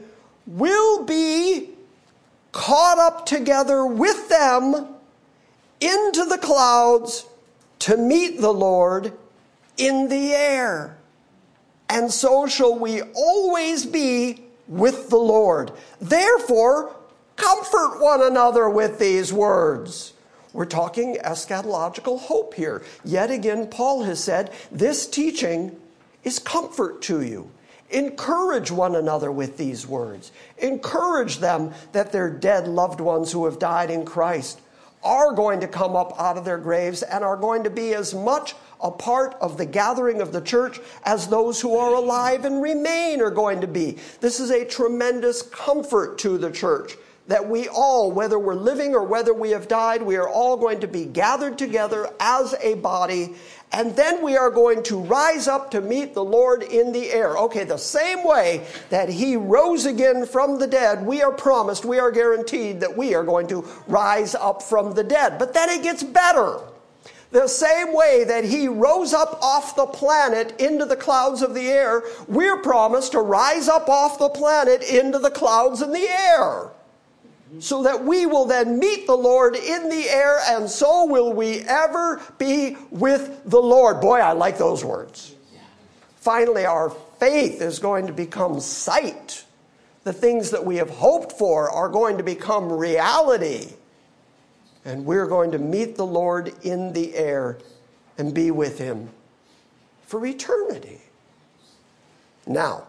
[0.47, 1.69] will be
[2.51, 4.95] caught up together with them
[5.79, 7.27] into the clouds
[7.77, 9.13] to meet the Lord
[9.77, 10.97] in the air
[11.87, 15.73] and so shall we always be with the Lord.
[15.99, 16.95] Therefore,
[17.41, 20.13] comfort one another with these words.
[20.53, 22.83] We're talking eschatological hope here.
[23.03, 25.75] Yet again, Paul has said this teaching
[26.23, 27.49] is comfort to you.
[27.89, 30.31] Encourage one another with these words.
[30.59, 34.61] Encourage them that their dead loved ones who have died in Christ
[35.03, 38.13] are going to come up out of their graves and are going to be as
[38.13, 42.61] much a part of the gathering of the church as those who are alive and
[42.61, 43.97] remain are going to be.
[44.19, 46.93] This is a tremendous comfort to the church
[47.31, 50.81] that we all, whether we're living or whether we have died, we are all going
[50.81, 53.35] to be gathered together as a body,
[53.71, 57.37] and then we are going to rise up to meet the Lord in the air.
[57.37, 61.99] Okay, the same way that He rose again from the dead, we are promised, we
[61.99, 65.39] are guaranteed that we are going to rise up from the dead.
[65.39, 66.59] But then it gets better.
[67.31, 71.69] The same way that he rose up off the planet into the clouds of the
[71.69, 76.71] air, we're promised to rise up off the planet into the clouds in the air.
[77.59, 81.59] So that we will then meet the Lord in the air, and so will we
[81.61, 83.99] ever be with the Lord.
[83.99, 85.35] Boy, I like those words.
[86.15, 89.43] Finally, our faith is going to become sight.
[90.05, 93.73] The things that we have hoped for are going to become reality
[94.85, 97.57] and we're going to meet the Lord in the air
[98.17, 99.09] and be with him
[100.05, 101.01] for eternity.
[102.47, 102.85] Now,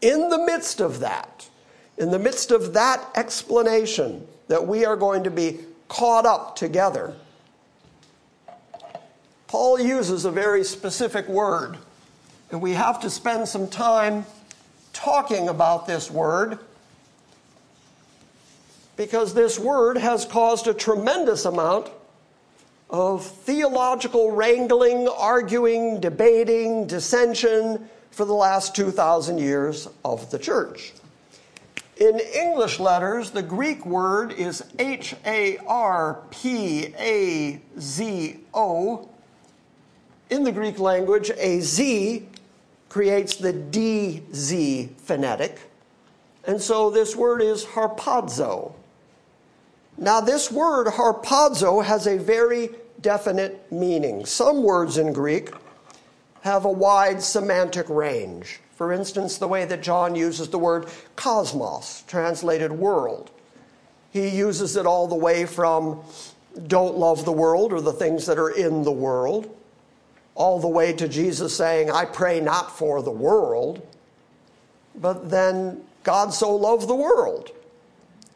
[0.00, 1.49] in the midst of that,
[2.00, 7.14] in the midst of that explanation that we are going to be caught up together,
[9.46, 11.76] Paul uses a very specific word,
[12.50, 14.24] and we have to spend some time
[14.94, 16.58] talking about this word
[18.96, 21.90] because this word has caused a tremendous amount
[22.88, 30.94] of theological wrangling, arguing, debating, dissension for the last 2,000 years of the church.
[32.00, 39.06] In English letters, the Greek word is H A R P A Z O.
[40.30, 42.26] In the Greek language, a Z
[42.88, 45.60] creates the DZ phonetic.
[46.46, 48.72] And so this word is harpazo.
[49.98, 52.70] Now, this word harpazo has a very
[53.02, 54.24] definite meaning.
[54.24, 55.50] Some words in Greek
[56.40, 58.60] have a wide semantic range.
[58.80, 63.30] For instance, the way that John uses the word cosmos, translated world.
[64.10, 66.00] He uses it all the way from
[66.66, 69.54] don't love the world or the things that are in the world,
[70.34, 73.86] all the way to Jesus saying, I pray not for the world,
[74.94, 77.50] but then God so loved the world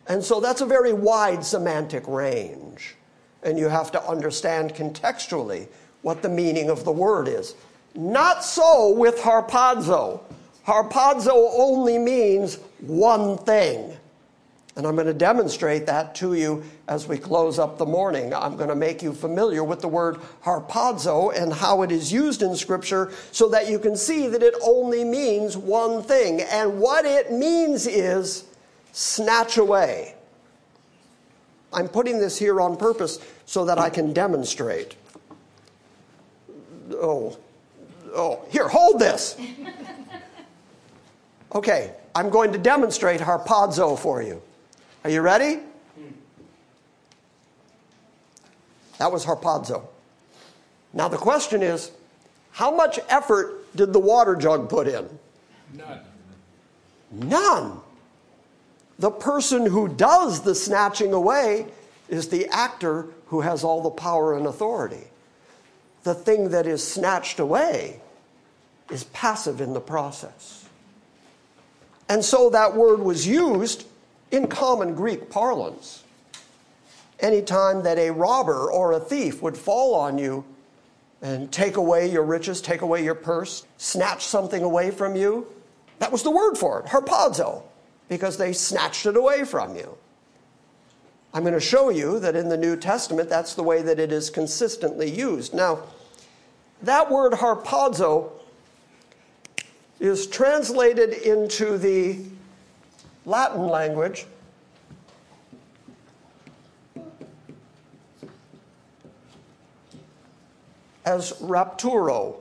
[0.07, 2.97] And so that's a very wide semantic range.
[3.43, 5.69] And you have to understand contextually
[6.03, 7.55] what the meaning of the word is.
[7.95, 10.21] Not so with harpazo.
[10.67, 13.97] Harpazo only means one thing.
[14.77, 18.35] And I'm going to demonstrate that to you as we close up the morning.
[18.35, 22.43] I'm going to make you familiar with the word harpazo and how it is used
[22.43, 26.41] in Scripture so that you can see that it only means one thing.
[26.41, 28.45] And what it means is
[28.93, 30.17] snatch away.
[31.73, 34.97] I'm putting this here on purpose so that I can demonstrate.
[36.93, 37.39] Oh,
[38.15, 39.37] oh, here, hold this.
[41.55, 44.43] Okay, I'm going to demonstrate harpazo for you.
[45.05, 45.61] Are you ready?
[48.99, 49.87] That was harpazo.
[50.93, 51.91] Now the question is,
[52.53, 55.09] how much effort did the water jug put in?
[55.75, 56.01] None.
[57.11, 57.81] None.
[58.99, 61.67] The person who does the snatching away
[62.09, 65.09] is the actor who has all the power and authority.
[66.05, 68.01] The thing that is snatched away
[68.91, 70.64] is passive in the process.
[72.09, 73.87] And so that word was used
[74.31, 76.03] in common Greek parlance.
[77.21, 80.45] Anytime that a robber or a thief would fall on you
[81.23, 85.47] and take away your riches, take away your purse, snatch something away from you,
[85.99, 87.63] that was the word for it, harpazo,
[88.09, 89.97] because they snatched it away from you.
[91.33, 94.13] I'm going to show you that in the New Testament, that's the way that it
[94.13, 95.55] is consistently used.
[95.55, 95.81] Now,
[96.83, 98.31] that word harpazo
[100.05, 102.19] is translated into the
[103.25, 104.27] Latin language
[111.05, 112.37] as rapturo.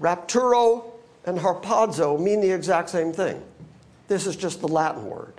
[0.00, 0.84] Rapturo
[1.24, 3.42] and harpazo mean the exact same thing.
[4.08, 5.34] This is just the Latin word.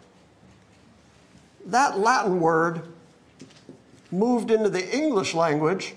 [1.68, 2.82] That Latin word
[4.12, 5.96] moved into the English language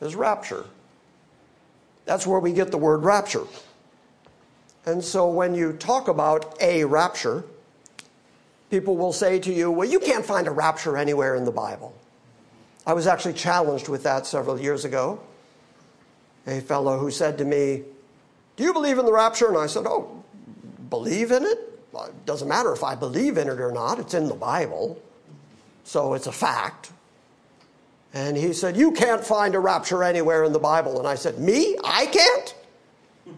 [0.00, 0.66] as rapture.
[2.04, 3.44] That's where we get the word rapture.
[4.86, 7.44] And so when you talk about a rapture,
[8.70, 11.94] people will say to you, well, you can't find a rapture anywhere in the Bible.
[12.86, 15.20] I was actually challenged with that several years ago.
[16.46, 17.84] A fellow who said to me,
[18.56, 19.46] Do you believe in the rapture?
[19.48, 20.24] And I said, Oh,
[20.90, 21.58] believe in it?
[21.92, 25.00] Well, it doesn't matter if I believe in it or not, it's in the Bible.
[25.84, 26.90] So it's a fact.
[28.14, 30.98] And he said, You can't find a rapture anywhere in the Bible.
[30.98, 31.76] And I said, Me?
[31.84, 32.54] I can't?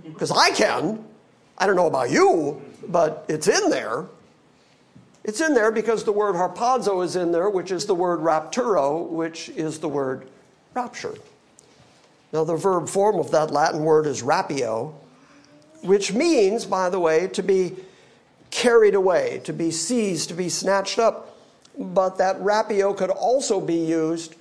[0.05, 1.05] Because I can.
[1.57, 4.07] I don't know about you, but it's in there.
[5.23, 9.09] It's in there because the word harpazo is in there, which is the word rapturo,
[9.09, 10.27] which is the word
[10.75, 11.15] rapture.
[12.33, 14.93] Now, the verb form of that Latin word is rapio,
[15.83, 17.77] which means, by the way, to be
[18.51, 21.39] carried away, to be seized, to be snatched up.
[21.79, 24.35] But that rapio could also be used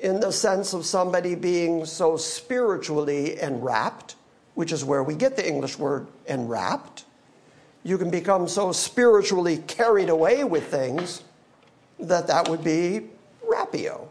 [0.00, 4.16] in the sense of somebody being so spiritually enwrapped,
[4.54, 7.04] which is where we get the English word enwrapped
[7.82, 11.22] you can become so spiritually carried away with things
[11.98, 13.08] that that would be
[13.46, 14.06] rapio.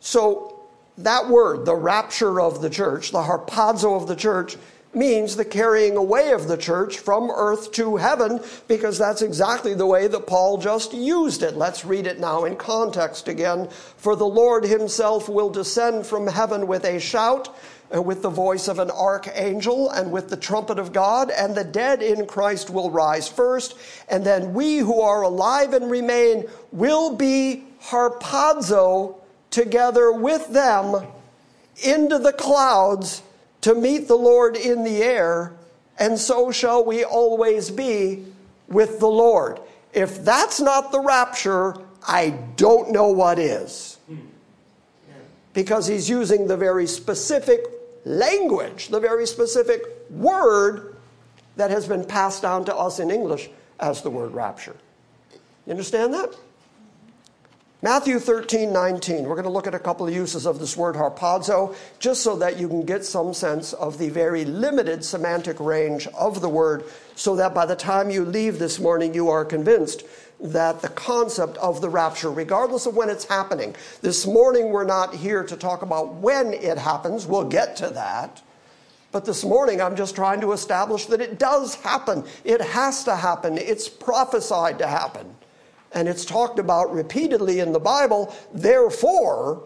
[0.00, 0.60] So
[0.98, 4.56] that word, the rapture of the church, the harpazo of the church,
[4.94, 9.86] means the carrying away of the church from earth to heaven because that's exactly the
[9.86, 11.56] way that Paul just used it.
[11.56, 13.68] Let's read it now in context again.
[13.96, 17.54] For the Lord himself will descend from heaven with a shout
[17.94, 21.64] uh, with the voice of an archangel and with the trumpet of God, and the
[21.64, 23.76] dead in Christ will rise first,
[24.08, 29.16] and then we who are alive and remain will be harpazo
[29.50, 31.06] together with them
[31.84, 33.22] into the clouds
[33.62, 35.54] to meet the Lord in the air,
[35.98, 38.24] and so shall we always be
[38.68, 39.60] with the Lord.
[39.92, 43.98] If that's not the rapture, I don't know what is.
[45.52, 47.66] Because he's using the very specific
[48.04, 50.96] language, the very specific word
[51.56, 54.76] that has been passed down to us in English as the word rapture.
[55.66, 56.34] You understand that?
[57.84, 59.24] Matthew 13, 19.
[59.24, 62.36] We're going to look at a couple of uses of this word harpazo, just so
[62.36, 66.84] that you can get some sense of the very limited semantic range of the word,
[67.16, 70.04] so that by the time you leave this morning, you are convinced
[70.38, 75.12] that the concept of the rapture, regardless of when it's happening, this morning we're not
[75.12, 78.40] here to talk about when it happens, we'll get to that.
[79.10, 82.22] But this morning I'm just trying to establish that it does happen.
[82.44, 83.58] It has to happen.
[83.58, 85.34] It's prophesied to happen.
[85.94, 88.34] And it's talked about repeatedly in the Bible.
[88.52, 89.62] Therefore,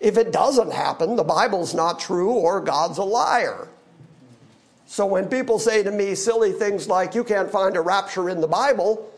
[0.00, 3.68] if it doesn't happen, the Bible's not true or God's a liar.
[4.86, 8.40] So when people say to me silly things like, you can't find a rapture in
[8.40, 9.10] the Bible,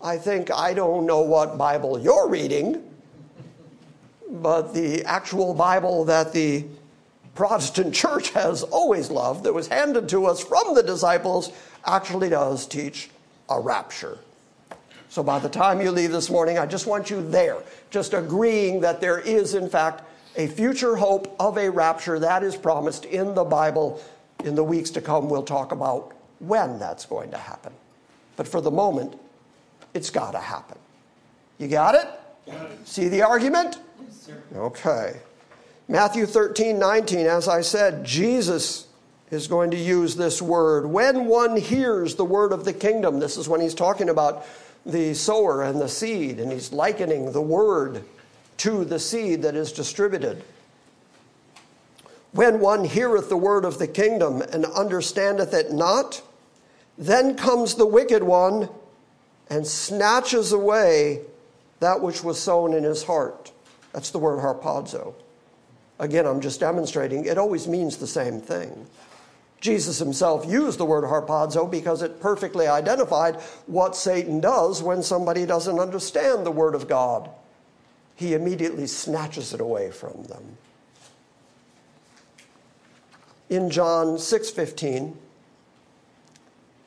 [0.00, 2.82] I think, I don't know what Bible you're reading,
[4.30, 6.64] but the actual Bible that the
[7.34, 11.50] Protestant church has always loved, that was handed to us from the disciples,
[11.84, 13.10] actually does teach
[13.48, 14.18] a rapture.
[15.16, 18.80] So by the time you leave this morning, I just want you there, just agreeing
[18.80, 20.02] that there is, in fact,
[20.36, 24.02] a future hope of a rapture that is promised in the Bible.
[24.44, 27.72] In the weeks to come, we'll talk about when that's going to happen.
[28.36, 29.18] But for the moment,
[29.94, 30.76] it's got to happen.
[31.56, 32.08] You got it?
[32.46, 32.86] it?
[32.86, 33.78] See the argument?
[34.02, 35.16] Yes, okay.
[35.88, 38.86] Matthew 13, 19, as I said, Jesus
[39.30, 40.84] is going to use this word.
[40.84, 44.46] When one hears the word of the kingdom, this is when he's talking about
[44.86, 48.04] the sower and the seed, and he's likening the word
[48.58, 50.42] to the seed that is distributed.
[52.32, 56.22] When one heareth the word of the kingdom and understandeth it not,
[56.96, 58.68] then comes the wicked one
[59.50, 61.20] and snatches away
[61.80, 63.52] that which was sown in his heart.
[63.92, 65.14] That's the word harpazo.
[65.98, 68.86] Again, I'm just demonstrating it always means the same thing.
[69.66, 73.34] Jesus himself used the word harpazo because it perfectly identified
[73.66, 77.28] what Satan does when somebody doesn't understand the word of God.
[78.14, 80.56] He immediately snatches it away from them.
[83.50, 85.16] In John 6:15,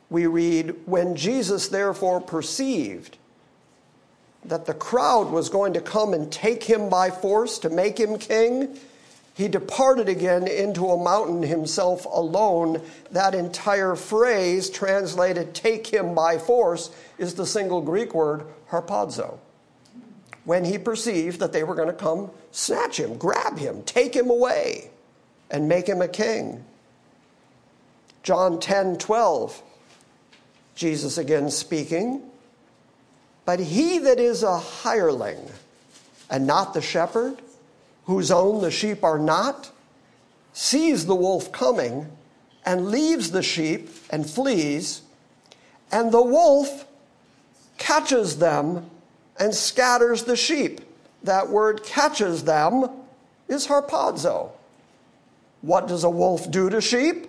[0.10, 3.18] we read, When Jesus therefore perceived
[4.46, 8.18] that the crowd was going to come and take him by force to make him
[8.18, 8.80] king,
[9.40, 12.82] he departed again into a mountain himself alone.
[13.12, 19.40] That entire phrase, translated take him by force, is the single Greek word harpazo.
[20.44, 24.30] When he perceived that they were going to come snatch him, grab him, take him
[24.30, 24.92] away,
[25.50, 26.66] and make him a king.
[28.24, 29.64] John 10 12,
[30.76, 32.24] Jesus again speaking.
[33.46, 35.40] But he that is a hireling
[36.30, 37.42] and not the shepherd,
[38.06, 39.72] whose own the sheep are not,
[40.54, 42.10] sees the wolf coming
[42.66, 45.02] and leaves the sheep and flees,
[45.92, 46.86] and the wolf
[47.78, 48.90] catches them
[49.40, 50.82] and scatters the sheep.
[51.24, 52.90] That word catches them
[53.48, 54.52] is harpazo.
[55.62, 57.28] What does a wolf do to sheep?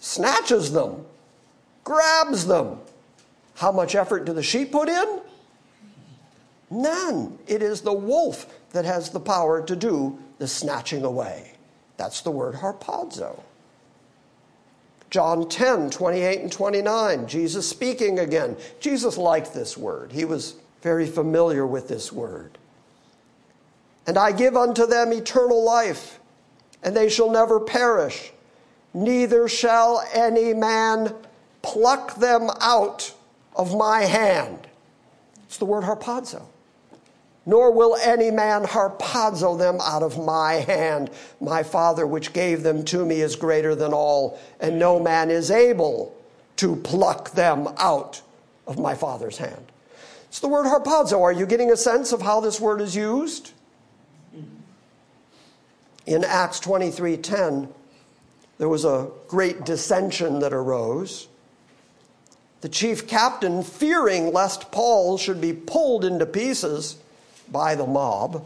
[0.00, 1.04] Snatches them,
[1.84, 2.78] grabs them.
[3.54, 5.20] How much effort do the sheep put in?
[6.70, 7.38] None.
[7.46, 11.52] It is the wolf that has the power to do the snatching away.
[11.96, 13.40] That's the word harpazo.
[15.10, 18.56] John 10, 28 and 29, Jesus speaking again.
[18.80, 20.10] Jesus liked this word.
[20.10, 22.56] He was very familiar with this word.
[24.06, 26.18] And I give unto them eternal life,
[26.82, 28.32] and they shall never perish,
[28.94, 31.14] neither shall any man
[31.60, 33.14] pluck them out
[33.54, 34.66] of my hand.
[35.44, 36.42] It's the word harpazo
[37.44, 41.10] nor will any man harpazo them out of my hand.
[41.40, 45.50] My Father, which gave them to me, is greater than all, and no man is
[45.50, 46.14] able
[46.56, 48.22] to pluck them out
[48.66, 49.72] of my Father's hand.
[50.28, 51.20] It's the word harpazo.
[51.20, 53.50] Are you getting a sense of how this word is used?
[56.06, 57.68] In Acts 23:10,
[58.58, 61.28] there was a great dissension that arose.
[62.60, 66.96] The chief captain, fearing lest Paul should be pulled into pieces,
[67.52, 68.44] by the mob,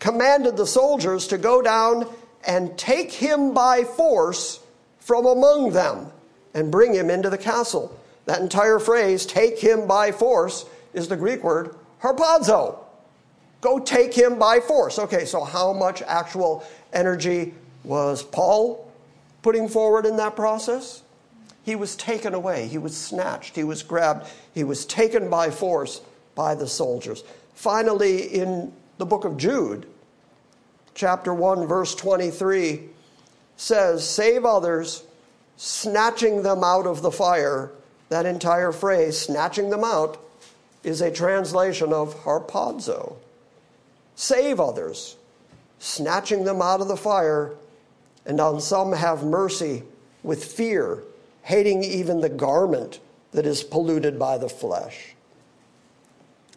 [0.00, 2.06] commanded the soldiers to go down
[2.46, 4.60] and take him by force
[5.00, 6.10] from among them
[6.54, 7.96] and bring him into the castle.
[8.24, 12.78] That entire phrase, take him by force, is the Greek word harpazo.
[13.60, 14.98] Go take him by force.
[14.98, 17.54] Okay, so how much actual energy
[17.84, 18.90] was Paul
[19.42, 21.02] putting forward in that process?
[21.64, 26.00] He was taken away, he was snatched, he was grabbed, he was taken by force
[26.34, 27.24] by the soldiers.
[27.58, 29.84] Finally, in the book of Jude,
[30.94, 32.82] chapter 1, verse 23,
[33.56, 35.02] says, Save others,
[35.56, 37.72] snatching them out of the fire.
[38.10, 40.24] That entire phrase, snatching them out,
[40.84, 43.16] is a translation of harpazo.
[44.14, 45.16] Save others,
[45.80, 47.56] snatching them out of the fire,
[48.24, 49.82] and on some have mercy
[50.22, 51.02] with fear,
[51.42, 53.00] hating even the garment
[53.32, 55.16] that is polluted by the flesh.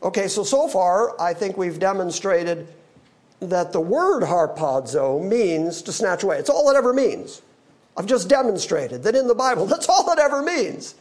[0.03, 2.67] Okay, so so far, I think we've demonstrated
[3.39, 6.37] that the word harpazo means to snatch away.
[6.37, 7.41] It's all it ever means.
[7.97, 10.95] I've just demonstrated that in the Bible, that's all it ever means.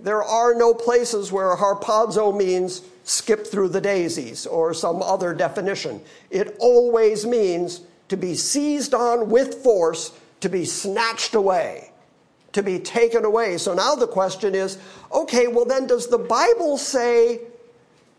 [0.00, 6.00] There are no places where harpazo means skip through the daisies or some other definition.
[6.30, 11.90] It always means to be seized on with force, to be snatched away.
[12.52, 13.58] to be taken away.
[13.58, 14.78] So now the question is
[15.12, 17.40] okay, well, then does the Bible say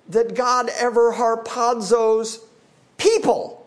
[0.10, 2.40] that God ever harpazos
[2.98, 3.66] people?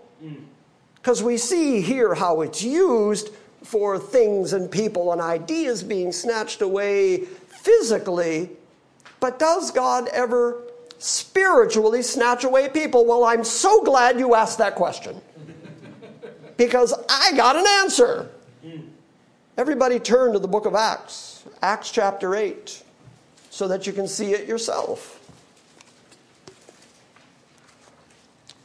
[0.97, 3.31] Because we see here how it's used
[3.63, 8.51] for things and people and ideas being snatched away physically.
[9.21, 10.63] But does God ever
[10.99, 13.05] spiritually snatch away people?
[13.07, 15.21] Well, I'm so glad you asked that question
[16.57, 18.29] because I got an answer.
[19.57, 22.83] Everybody turn to the book of Acts, Acts chapter 8,
[23.51, 25.22] so that you can see it yourself.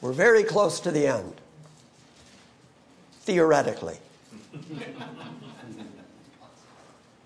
[0.07, 1.33] We're very close to the end,
[3.23, 3.97] theoretically.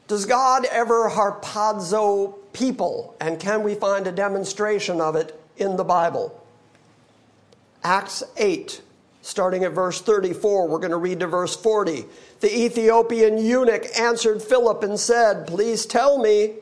[0.07, 3.15] Does God ever harpazo people?
[3.21, 6.43] And can we find a demonstration of it in the Bible?
[7.83, 8.81] Acts 8,
[9.21, 12.05] starting at verse 34, we're going to read to verse 40.
[12.39, 16.55] The Ethiopian eunuch answered Philip and said, Please tell me,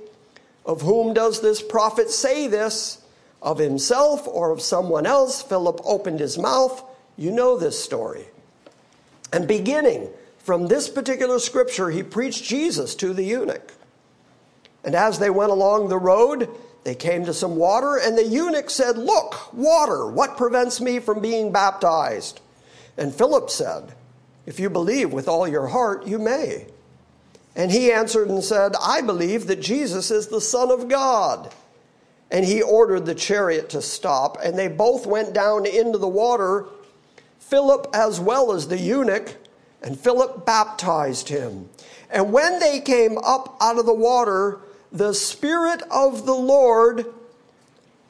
[0.66, 2.99] of whom does this prophet say this?
[3.42, 5.42] Of himself or of someone else?
[5.42, 6.84] Philip opened his mouth.
[7.18, 8.26] You know this story.
[9.32, 10.10] And beginning
[10.40, 13.74] from this particular scripture, he preached Jesus to the eunuch.
[14.84, 16.50] And as they went along the road,
[16.84, 21.22] they came to some water, and the eunuch said, Look, water, what prevents me from
[21.22, 22.40] being baptized?
[22.98, 23.94] And Philip said,
[24.46, 26.68] If you believe with all your heart, you may.
[27.56, 31.54] And he answered and said, I believe that Jesus is the Son of God.
[32.32, 36.66] And he ordered the chariot to stop, and they both went down into the water,
[37.40, 39.36] Philip as well as the eunuch.
[39.82, 41.70] And Philip baptized him.
[42.12, 44.60] And when they came up out of the water,
[44.92, 47.06] the Spirit of the Lord,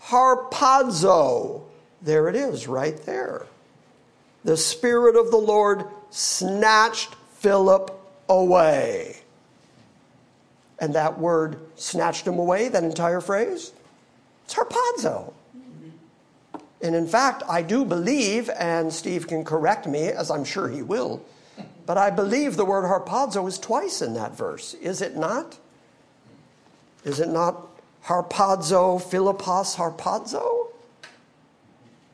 [0.04, 1.62] harpazo,
[2.02, 3.46] there it is, right there.
[4.44, 7.92] The Spirit of the Lord snatched Philip
[8.28, 9.18] away.
[10.80, 13.74] And that word snatched him away, that entire phrase,
[14.56, 15.34] harpazo.
[16.82, 20.82] And in fact, I do believe, and Steve can correct me, as I'm sure he
[20.82, 21.22] will,
[21.86, 24.76] but I believe the word harpazo is twice in that verse.
[24.76, 25.58] Is it not?
[27.04, 27.68] Is it not
[28.06, 30.68] harpazo, philippos, harpazo?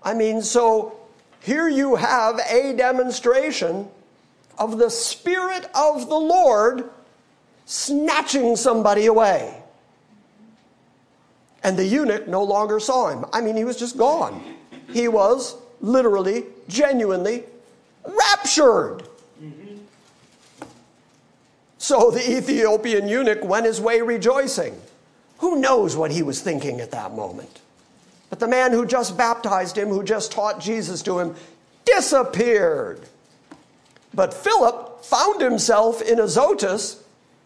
[0.02, 0.98] I mean, so
[1.42, 3.88] here you have a demonstration
[4.58, 6.90] of the Spirit of the Lord
[7.66, 9.62] snatching somebody away.
[11.66, 13.26] And the eunuch no longer saw him.
[13.34, 14.40] I mean, he was just gone.
[14.94, 17.44] He was literally, genuinely
[18.06, 19.02] raptured.
[21.80, 24.80] So the Ethiopian eunuch went his way rejoicing.
[25.40, 27.62] Who knows what he was thinking at that moment?
[28.30, 31.36] But the man who just baptized him, who just taught Jesus to him,
[31.84, 33.00] disappeared.
[34.14, 37.04] But Philip found himself in Azotus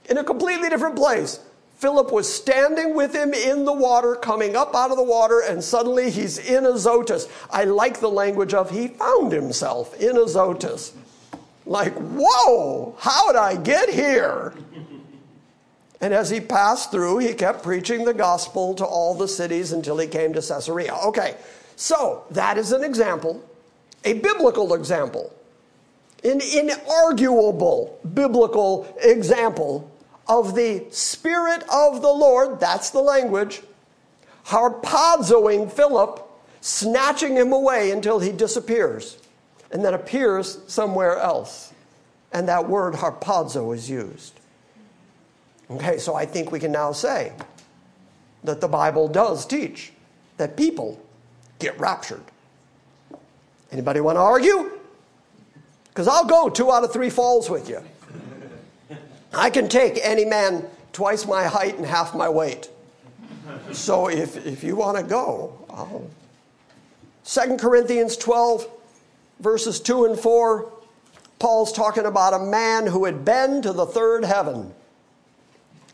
[0.09, 1.39] in a completely different place.
[1.79, 5.63] Philip was standing with him in the water, coming up out of the water, and
[5.63, 7.29] suddenly he's in Azotus.
[7.49, 10.91] I like the language of he found himself in Azotus.
[11.65, 14.53] Like, whoa, how did I get here?
[16.01, 19.97] And as he passed through, he kept preaching the gospel to all the cities until
[19.99, 20.93] he came to Caesarea.
[21.05, 21.37] Okay,
[21.77, 23.41] so that is an example,
[24.03, 25.33] a biblical example,
[26.25, 29.89] an inarguable biblical example
[30.29, 33.61] of the Spirit of the Lord, that's the language,
[34.45, 36.25] harpazoing Philip,
[36.61, 39.17] snatching him away until he disappears
[39.71, 41.73] and then appears somewhere else.
[42.31, 44.39] And that word harpazo is used.
[45.71, 47.33] Okay, so I think we can now say
[48.43, 49.91] that the Bible does teach
[50.37, 50.99] that people
[51.57, 52.23] get raptured.
[53.71, 54.79] Anybody want to argue?
[55.89, 57.83] Because I'll go two out of three falls with you.
[59.33, 62.69] I can take any man twice my height and half my weight.
[63.71, 66.09] So if, if you want to go, I'll.
[67.25, 68.67] 2 Corinthians 12,
[69.39, 70.71] verses 2 and 4,
[71.37, 74.73] Paul's talking about a man who had been to the third heaven.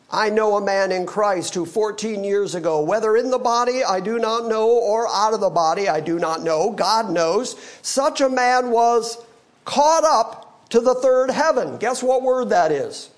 [0.09, 3.99] I know a man in Christ who 14 years ago, whether in the body I
[3.99, 8.21] do not know or out of the body I do not know, God knows, such
[8.21, 9.17] a man was
[9.65, 11.77] caught up to the third heaven.
[11.77, 13.09] Guess what word that is?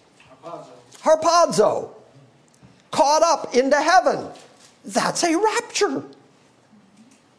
[1.01, 1.91] Harpazo.
[2.91, 4.27] Caught up into heaven.
[4.85, 6.03] That's a rapture.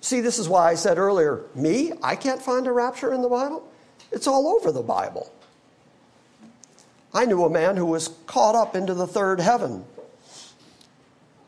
[0.01, 3.29] See, this is why I said earlier, me, I can't find a rapture in the
[3.29, 3.67] Bible.
[4.13, 5.31] It's all over the Bible.
[7.13, 9.85] I knew a man who was caught up into the third heaven.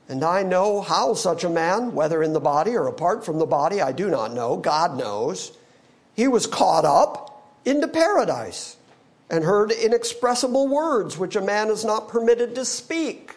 [0.08, 3.46] And I know how such a man, whether in the body or apart from the
[3.46, 5.52] body, I do not know, God knows,
[6.14, 8.76] he was caught up into paradise.
[9.30, 13.36] And heard inexpressible words which a man is not permitted to speak.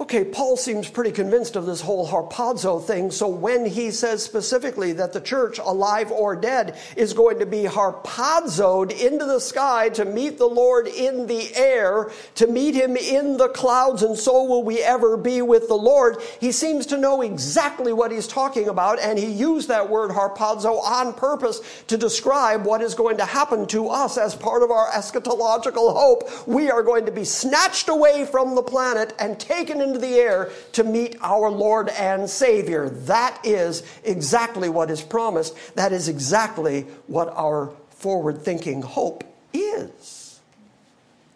[0.00, 3.10] Okay, Paul seems pretty convinced of this whole harpazo thing.
[3.10, 7.64] So when he says specifically that the church, alive or dead, is going to be
[7.64, 13.36] harpazoed into the sky to meet the Lord in the air, to meet him in
[13.36, 17.20] the clouds, and so will we ever be with the Lord, he seems to know
[17.20, 22.64] exactly what he's talking about, and he used that word harpazo on purpose to describe
[22.64, 26.48] what is going to happen to us as part of our eschatological hope.
[26.48, 30.50] We are going to be snatched away from the planet and taken into the air
[30.72, 32.88] to meet our Lord and Savior.
[32.90, 35.56] That is exactly what is promised.
[35.76, 40.40] That is exactly what our forward thinking hope is.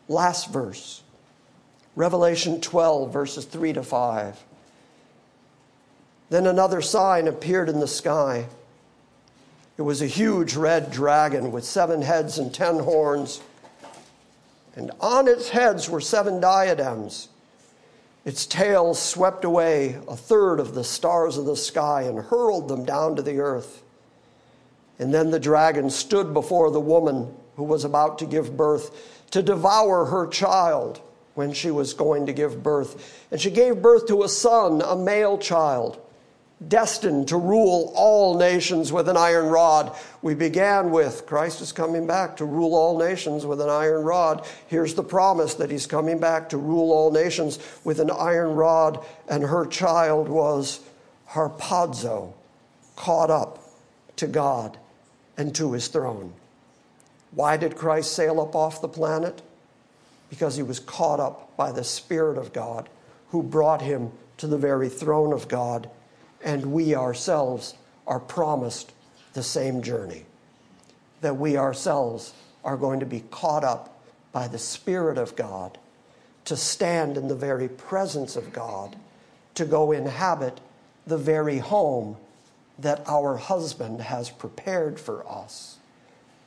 [0.09, 1.03] Last verse
[1.97, 4.45] Revelation 12, verses 3 to 5.
[6.31, 8.47] Then another sign appeared in the sky.
[9.77, 13.41] It was a huge red dragon with seven heads and ten horns,
[14.77, 17.29] and on its heads were seven diadems.
[18.25, 22.85] Its tail swept away a third of the stars of the sky and hurled them
[22.85, 23.83] down to the earth.
[24.99, 29.43] And then the dragon stood before the woman who was about to give birth to
[29.43, 31.01] devour her child
[31.35, 33.27] when she was going to give birth.
[33.31, 36.01] And she gave birth to a son, a male child
[36.69, 39.95] destined to rule all nations with an iron rod.
[40.23, 44.47] We began with Christ is coming back to rule all nations with an iron rod.
[44.67, 49.05] Here's the promise that he's coming back to rule all nations with an iron rod,
[49.29, 50.81] and her child was
[51.31, 52.33] harpazo,
[52.97, 53.59] caught up
[54.17, 54.79] to God
[55.37, 56.33] and to his throne.
[57.33, 59.43] Why did Christ sail up off the planet?
[60.31, 62.89] Because he was caught up by the Spirit of God
[63.31, 65.91] who brought him to the very throne of God
[66.45, 67.75] and we ourselves
[68.07, 68.93] are promised
[69.33, 70.25] the same journey.
[71.23, 73.99] That we ourselves are going to be caught up
[74.31, 75.79] by the Spirit of God
[76.45, 78.97] to stand in the very presence of God,
[79.55, 80.61] to go inhabit
[81.07, 82.17] the very home
[82.79, 85.79] that our husband has prepared for us.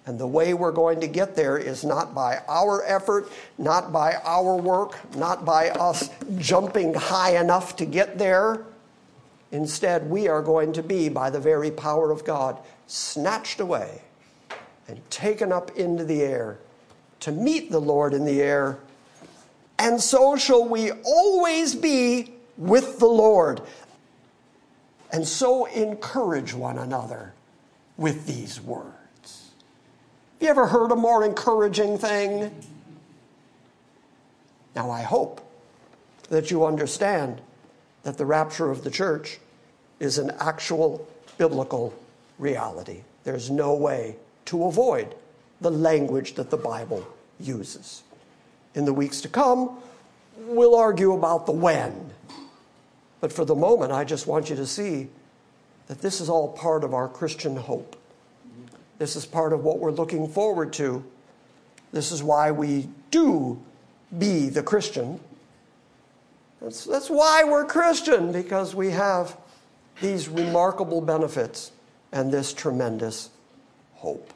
[0.05, 4.15] And the way we're going to get there is not by our effort, not by
[4.23, 8.65] our work, not by us jumping high enough to get there
[9.51, 14.01] Instead, we are going to be, by the very power of God, snatched away
[14.87, 16.57] and taken up into the air
[17.21, 18.77] to meet the Lord in the air.
[19.79, 23.61] And so shall we always be with the Lord.
[25.11, 27.33] And so encourage one another
[27.95, 28.93] with these words.
[30.33, 32.53] Have you ever heard a more encouraging thing?
[34.75, 35.41] Now, I hope
[36.29, 37.41] that you understand
[38.03, 39.39] that the rapture of the church
[39.99, 41.93] is an actual biblical
[42.39, 43.01] reality.
[43.23, 45.15] There's no way to avoid
[45.61, 47.05] the language that the Bible
[47.39, 48.03] uses.
[48.75, 49.77] In the weeks to come,
[50.37, 52.11] we'll argue about the when.
[53.19, 55.09] But for the moment, I just want you to see
[55.87, 57.95] that this is all part of our Christian hope.
[58.99, 61.03] This is part of what we're looking forward to.
[61.91, 63.59] This is why we do
[64.17, 65.19] be the Christian
[66.61, 69.37] that's, that's why we're Christian, because we have
[70.01, 71.71] these remarkable benefits
[72.11, 73.29] and this tremendous
[73.93, 74.33] hope.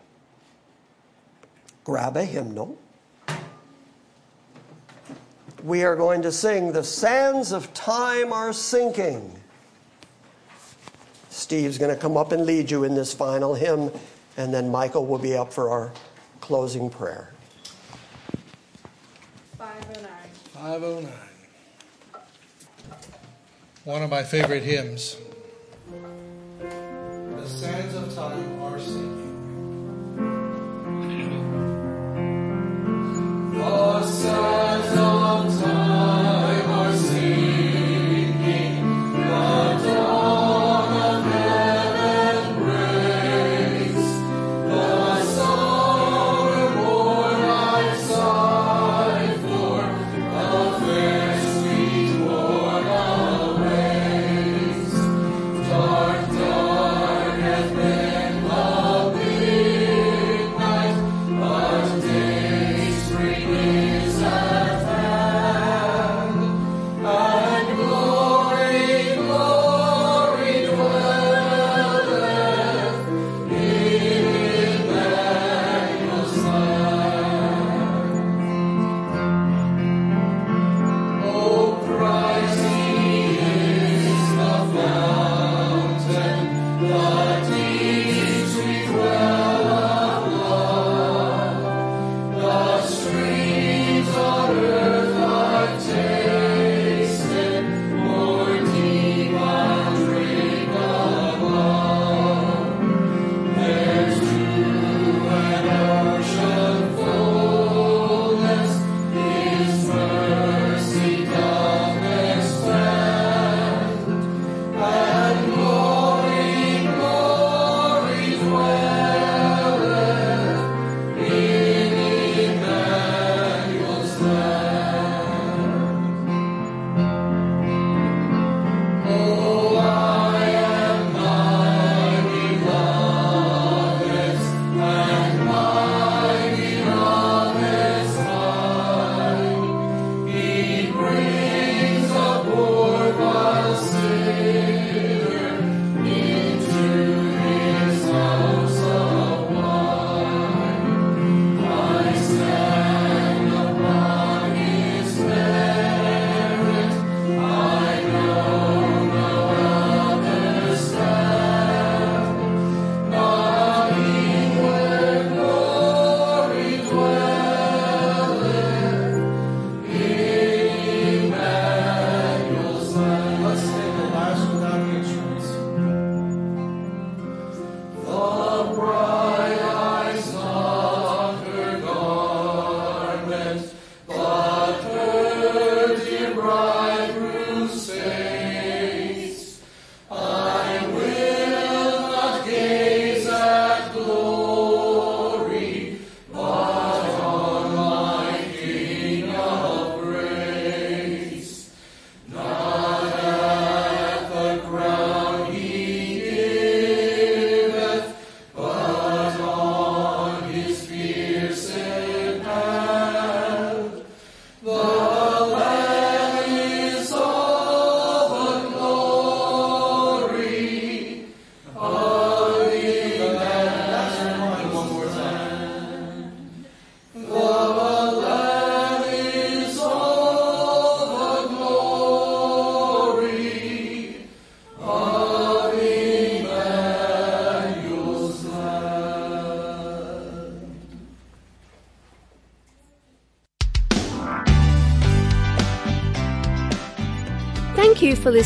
[1.83, 2.77] Grab a hymnal.
[5.63, 9.39] We are going to sing The Sands of Time Are Sinking.
[11.29, 13.91] Steve's going to come up and lead you in this final hymn,
[14.37, 15.91] and then Michael will be up for our
[16.39, 17.33] closing prayer.
[19.57, 20.11] 509.
[20.53, 21.30] 509
[23.83, 25.17] one of my favorite hymns.
[26.59, 29.31] The sands of time are sinking.
[33.53, 34.60] The sands